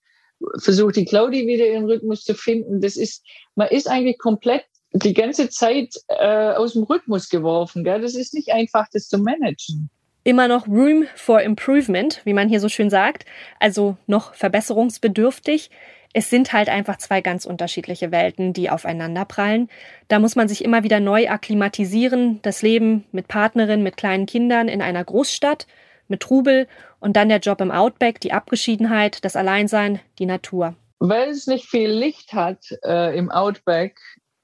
versucht 0.60 0.96
die 0.96 1.06
Claudi 1.06 1.48
wieder 1.48 1.66
ihren 1.66 1.86
Rhythmus 1.86 2.24
zu 2.24 2.36
finden. 2.36 2.82
Das 2.82 2.96
ist, 2.96 3.24
man 3.56 3.70
ist 3.70 3.88
eigentlich 3.88 4.20
komplett 4.20 4.66
die 4.94 5.14
ganze 5.14 5.50
Zeit 5.50 5.94
äh, 6.08 6.52
aus 6.52 6.74
dem 6.74 6.84
Rhythmus 6.84 7.30
geworfen. 7.30 7.84
Gell? 7.84 8.02
Das 8.02 8.16
ist 8.16 8.34
nicht 8.34 8.52
einfach, 8.52 8.88
das 8.92 9.08
zu 9.08 9.18
managen. 9.18 9.90
Immer 10.24 10.48
noch 10.48 10.68
Room 10.68 11.06
for 11.16 11.42
Improvement, 11.42 12.22
wie 12.26 12.34
man 12.34 12.50
hier 12.50 12.60
so 12.60 12.68
schön 12.68 12.90
sagt, 12.90 13.26
also 13.60 13.98
noch 14.08 14.34
verbesserungsbedürftig. 14.34 15.70
Es 16.13 16.30
sind 16.30 16.54
halt 16.54 16.70
einfach 16.70 16.98
zwei 16.98 17.22
ganz 17.22 17.46
unterschiedliche 17.46 18.12
Welten, 18.12 18.54
die 18.54 18.70
aufeinander 18.70 19.26
prallen. 19.26 19.70
Da 20.08 20.20
muss 20.20 20.36
man 20.36 20.48
sich 20.48 20.63
immer 20.63 20.84
wieder 20.84 21.00
neu 21.00 21.30
akklimatisieren. 21.30 22.41
Das 22.41 22.62
Leben 22.62 23.06
mit 23.12 23.28
Partnerin, 23.28 23.84
mit 23.84 23.98
kleinen 23.98 24.26
Kindern 24.26 24.67
in 24.67 24.82
einer 24.82 25.04
Großstadt, 25.04 25.67
mit 26.08 26.22
Trubel 26.22 26.67
und 27.00 27.15
dann 27.15 27.30
der 27.30 27.39
Job 27.39 27.62
im 27.62 27.72
Outback, 27.72 28.20
die 28.22 28.34
Abgeschiedenheit, 28.34 29.24
das 29.26 29.36
Alleinsein, 29.36 30.00
die 30.20 30.26
Natur. 30.26 30.76
Weil 31.00 31.30
es 31.30 31.46
nicht 31.46 31.65
viel 31.65 31.91
Licht 31.91 32.34
hat 32.34 32.65
äh, 32.84 33.15
im 33.15 33.30
Outback, 33.30 34.00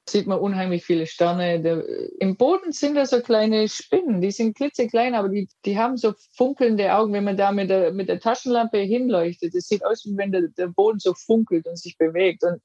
sieht 0.10 0.28
man 0.28 0.40
unheimlich 0.40 0.84
viele 0.84 1.08
Sterne. 1.08 1.62
Der, 1.62 1.84
Im 2.20 2.36
Boden 2.36 2.72
sind 2.72 2.96
da 2.96 3.06
so 3.06 3.22
kleine 3.22 3.70
Spinnen, 3.70 4.22
die 4.22 4.32
sind 4.32 4.56
klitzeklein, 4.56 5.16
aber 5.16 5.30
die, 5.30 5.48
die 5.66 5.78
haben 5.78 5.98
so 5.98 6.14
funkelnde 6.36 6.94
Augen, 6.94 7.14
wenn 7.14 7.24
man 7.24 7.38
da 7.38 7.52
mit 7.52 7.70
der, 7.70 7.94
mit 7.94 8.10
der 8.10 8.20
Taschenlampe 8.20 8.80
hinleuchtet. 8.80 9.56
Es 9.56 9.68
sieht 9.68 9.86
aus, 9.86 10.06
wie 10.06 10.18
wenn 10.18 10.32
der, 10.32 10.50
der 10.58 10.68
Boden 10.68 11.00
so 11.00 11.14
funkelt 11.14 11.66
und 11.68 11.78
sich 11.78 11.98
bewegt. 11.98 12.44
Und 12.44 12.62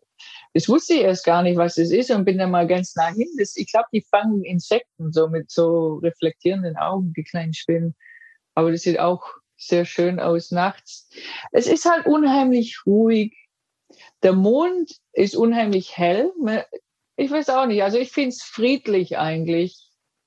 das 0.55 0.69
wusste 0.69 0.95
ich 0.95 1.03
erst 1.03 1.25
gar 1.25 1.43
nicht, 1.43 1.57
was 1.57 1.77
das 1.77 1.91
ist 1.91 2.11
und 2.11 2.25
bin 2.25 2.39
da 2.39 2.47
mal 2.47 2.67
ganz 2.67 2.97
nah 2.97 3.13
hin. 3.13 3.29
Das, 3.39 3.57
ich 3.57 3.71
glaube, 3.71 3.89
die 3.93 4.05
fangen 4.11 4.43
Insekten 4.45 5.13
so 5.13 5.29
mit 5.29 5.51
so 5.51 5.97
reflektierenden 6.03 6.77
Augen, 6.77 7.13
die 7.17 7.25
kleinen 7.25 7.55
Spinnen. 7.55 7.95
Aber 8.55 8.73
das 8.73 8.83
sieht 8.83 8.99
auch 8.99 9.25
sehr 9.57 9.85
schön 9.85 10.19
aus 10.19 10.51
nachts. 10.51 11.09
Es 11.53 11.67
ist 11.67 11.85
halt 11.85 12.07
unheimlich 12.07 12.81
ruhig. 12.87 13.37
Der 14.23 14.33
Mond 14.33 14.91
ist 15.13 15.37
unheimlich 15.37 15.97
hell. 15.97 16.33
Ich 17.19 17.33
weiß 17.33 17.51
auch 17.51 17.67
nicht. 17.67 17.83
Also 17.83 17.99
ich 17.99 18.13
finde 18.13 18.29
es 18.29 18.43
friedlich 18.43 19.19
eigentlich. 19.19 19.77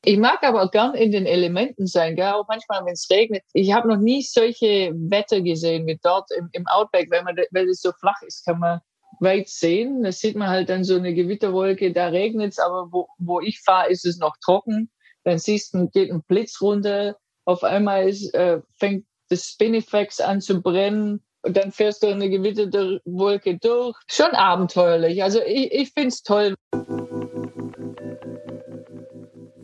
Ich 0.04 0.18
mag 0.18 0.44
aber 0.44 0.64
auch 0.64 0.72
gern 0.72 0.94
in 0.94 1.14
den 1.14 1.26
Elementen 1.26 1.88
sein, 1.88 2.18
gell? 2.18 2.34
auch 2.34 2.48
manchmal, 2.50 2.84
wenn 2.84 2.94
es 2.94 3.10
regnet. 3.10 3.44
Ich 3.54 3.72
habe 3.72 3.88
noch 3.88 3.98
nie 3.98 4.22
solche 4.24 4.92
Wetter 4.94 5.40
gesehen 5.40 5.88
wie 5.88 5.98
dort 6.04 6.30
im, 6.38 6.50
im 6.52 6.68
Outback, 6.68 7.10
weil, 7.10 7.24
man, 7.24 7.38
weil 7.52 7.70
es 7.70 7.82
so 7.82 7.94
flach 7.94 8.22
ist, 8.24 8.44
kann 8.44 8.60
man 8.60 8.82
weit 9.22 9.48
sehen. 9.48 10.04
Da 10.04 10.12
sieht 10.12 10.36
man 10.36 10.50
halt 10.50 10.68
dann 10.68 10.84
so 10.84 10.98
eine 10.98 11.14
Gewitterwolke, 11.14 11.94
da 11.94 12.08
regnet 12.08 12.52
es, 12.52 12.60
aber 12.60 12.92
wo, 12.92 13.08
wo 13.20 13.40
ich 13.40 13.62
fahre, 13.62 13.90
ist 13.90 14.06
es 14.06 14.18
noch 14.18 14.36
trocken. 14.44 14.92
Dann 15.24 15.38
siehst 15.38 15.74
du, 15.74 15.88
geht 15.88 16.12
ein 16.12 16.24
Blitz 16.24 16.60
runter. 16.62 17.16
Auf 17.46 17.64
einmal 17.64 18.10
ist, 18.10 18.34
äh, 18.34 18.60
fängt 18.78 19.06
das 19.30 19.46
Spinifex 19.46 20.20
an 20.20 20.42
zu 20.42 20.62
brennen 20.62 21.24
und 21.44 21.58
dann 21.58 21.72
fährst 21.72 22.04
du 22.04 22.08
eine 22.08 22.30
gewitterte 22.30 23.02
Wolke 23.06 23.58
durch. 23.58 23.98
Schon 24.08 24.32
abenteuerlich. 24.32 25.24
Also 25.24 25.42
ich, 25.42 25.72
ich 25.72 25.92
finde 25.92 26.10
es 26.10 26.22
toll. 26.22 26.56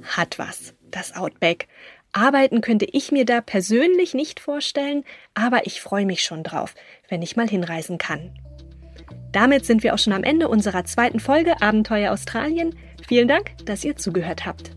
Hat 0.08 0.40
was, 0.40 0.74
das 0.90 1.16
Outback. 1.16 1.68
Arbeiten 2.14 2.62
könnte 2.62 2.86
ich 2.86 3.12
mir 3.12 3.26
da 3.26 3.42
persönlich 3.42 4.14
nicht 4.14 4.40
vorstellen, 4.40 5.04
aber 5.34 5.68
ich 5.68 5.82
freue 5.82 6.06
mich 6.06 6.24
schon 6.24 6.44
drauf, 6.44 6.74
wenn 7.10 7.22
ich 7.22 7.36
mal 7.36 7.48
hinreisen 7.48 7.98
kann. 7.98 8.32
Damit 9.32 9.66
sind 9.66 9.84
wir 9.84 9.94
auch 9.94 10.00
schon 10.00 10.14
am 10.14 10.24
Ende 10.24 10.48
unserer 10.48 10.86
zweiten 10.86 11.20
Folge 11.20 11.62
Abenteuer 11.62 12.12
Australien. 12.12 12.76
Vielen 13.08 13.28
Dank, 13.28 13.52
dass 13.66 13.84
ihr 13.84 13.96
zugehört 13.96 14.46
habt. 14.46 14.72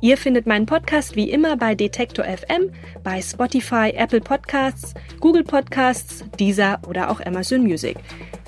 Ihr 0.00 0.16
findet 0.16 0.46
meinen 0.46 0.66
Podcast 0.66 1.16
wie 1.16 1.30
immer 1.30 1.56
bei 1.56 1.74
Detektor 1.74 2.24
FM, 2.24 2.72
bei 3.02 3.20
Spotify, 3.20 3.92
Apple 3.96 4.20
Podcasts, 4.20 4.94
Google 5.20 5.42
Podcasts, 5.42 6.24
Deezer 6.38 6.80
oder 6.86 7.10
auch 7.10 7.20
Amazon 7.24 7.62
Music. 7.62 7.96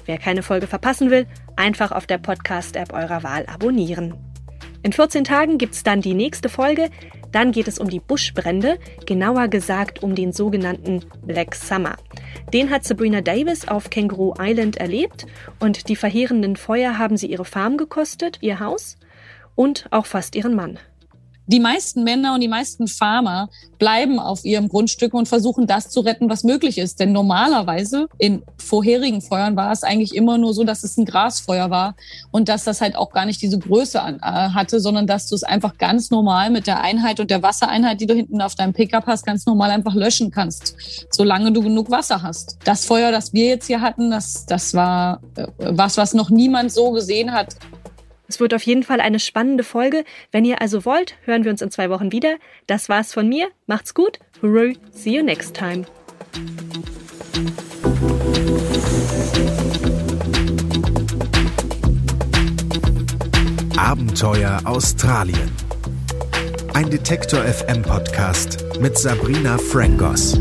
Wer 0.06 0.18
keine 0.18 0.42
Folge 0.42 0.66
verpassen 0.66 1.10
will, 1.10 1.26
einfach 1.56 1.90
auf 1.90 2.06
der 2.06 2.18
Podcast-App 2.18 2.92
eurer 2.92 3.22
Wahl 3.22 3.46
abonnieren. 3.46 4.29
In 4.82 4.92
14 4.92 5.24
Tagen 5.24 5.58
gibt's 5.58 5.82
dann 5.82 6.00
die 6.00 6.14
nächste 6.14 6.48
Folge. 6.48 6.90
Dann 7.32 7.52
geht 7.52 7.68
es 7.68 7.78
um 7.78 7.88
die 7.88 8.00
Buschbrände, 8.00 8.78
genauer 9.06 9.48
gesagt 9.48 10.02
um 10.02 10.14
den 10.14 10.32
sogenannten 10.32 11.04
Black 11.24 11.54
Summer. 11.54 11.96
Den 12.52 12.70
hat 12.70 12.84
Sabrina 12.84 13.20
Davis 13.20 13.68
auf 13.68 13.90
Kangaroo 13.90 14.34
Island 14.38 14.78
erlebt 14.78 15.26
und 15.60 15.88
die 15.88 15.96
verheerenden 15.96 16.56
Feuer 16.56 16.98
haben 16.98 17.16
sie 17.16 17.26
ihre 17.26 17.44
Farm 17.44 17.76
gekostet, 17.76 18.38
ihr 18.40 18.58
Haus 18.58 18.96
und 19.54 19.86
auch 19.90 20.06
fast 20.06 20.34
ihren 20.34 20.54
Mann 20.54 20.78
die 21.50 21.60
meisten 21.60 22.04
Männer 22.04 22.34
und 22.34 22.40
die 22.40 22.48
meisten 22.48 22.86
Farmer 22.86 23.48
bleiben 23.78 24.20
auf 24.20 24.44
ihrem 24.44 24.68
Grundstück 24.68 25.14
und 25.14 25.26
versuchen 25.26 25.66
das 25.66 25.88
zu 25.88 26.00
retten, 26.00 26.30
was 26.30 26.44
möglich 26.44 26.78
ist. 26.78 27.00
Denn 27.00 27.12
normalerweise 27.12 28.06
in 28.18 28.42
vorherigen 28.58 29.20
Feuern 29.20 29.56
war 29.56 29.72
es 29.72 29.82
eigentlich 29.82 30.14
immer 30.14 30.38
nur 30.38 30.54
so, 30.54 30.62
dass 30.62 30.84
es 30.84 30.96
ein 30.96 31.06
Grasfeuer 31.06 31.70
war 31.70 31.96
und 32.30 32.48
dass 32.48 32.64
das 32.64 32.80
halt 32.80 32.94
auch 32.94 33.10
gar 33.10 33.26
nicht 33.26 33.42
diese 33.42 33.58
Größe 33.58 34.00
an, 34.00 34.16
äh, 34.16 34.20
hatte, 34.20 34.80
sondern 34.80 35.08
dass 35.08 35.26
du 35.26 35.34
es 35.34 35.42
einfach 35.42 35.76
ganz 35.76 36.10
normal 36.10 36.50
mit 36.50 36.68
der 36.68 36.82
Einheit 36.82 37.18
und 37.18 37.30
der 37.30 37.42
Wassereinheit, 37.42 38.00
die 38.00 38.06
du 38.06 38.14
hinten 38.14 38.40
auf 38.40 38.54
deinem 38.54 38.72
Pickup 38.72 39.06
hast, 39.06 39.26
ganz 39.26 39.44
normal 39.44 39.70
einfach 39.70 39.94
löschen 39.94 40.30
kannst, 40.30 40.76
solange 41.10 41.50
du 41.50 41.62
genug 41.62 41.90
Wasser 41.90 42.22
hast. 42.22 42.58
Das 42.64 42.84
Feuer, 42.84 43.10
das 43.10 43.32
wir 43.32 43.46
jetzt 43.46 43.66
hier 43.66 43.80
hatten, 43.80 44.10
das, 44.10 44.46
das 44.46 44.74
war 44.74 45.20
äh, 45.34 45.46
was, 45.58 45.96
was 45.96 46.14
noch 46.14 46.30
niemand 46.30 46.70
so 46.70 46.92
gesehen 46.92 47.32
hat 47.32 47.56
es 48.30 48.38
wird 48.38 48.54
auf 48.54 48.62
jeden 48.62 48.84
Fall 48.84 49.00
eine 49.00 49.18
spannende 49.18 49.64
Folge. 49.64 50.04
Wenn 50.30 50.44
ihr 50.44 50.60
also 50.60 50.84
wollt, 50.84 51.16
hören 51.24 51.42
wir 51.42 51.50
uns 51.50 51.62
in 51.62 51.70
zwei 51.72 51.90
Wochen 51.90 52.12
wieder. 52.12 52.36
Das 52.68 52.88
war's 52.88 53.12
von 53.12 53.28
mir. 53.28 53.48
Macht's 53.66 53.92
gut. 53.92 54.20
Hooray. 54.40 54.76
See 54.92 55.16
you 55.16 55.24
next 55.24 55.56
time. 55.56 55.84
Abenteuer 63.76 64.60
Australien. 64.64 65.50
Ein 66.72 66.88
Detektor 66.88 67.42
FM 67.42 67.82
Podcast 67.82 68.64
mit 68.80 68.96
Sabrina 68.96 69.58
Frangos. 69.58 70.38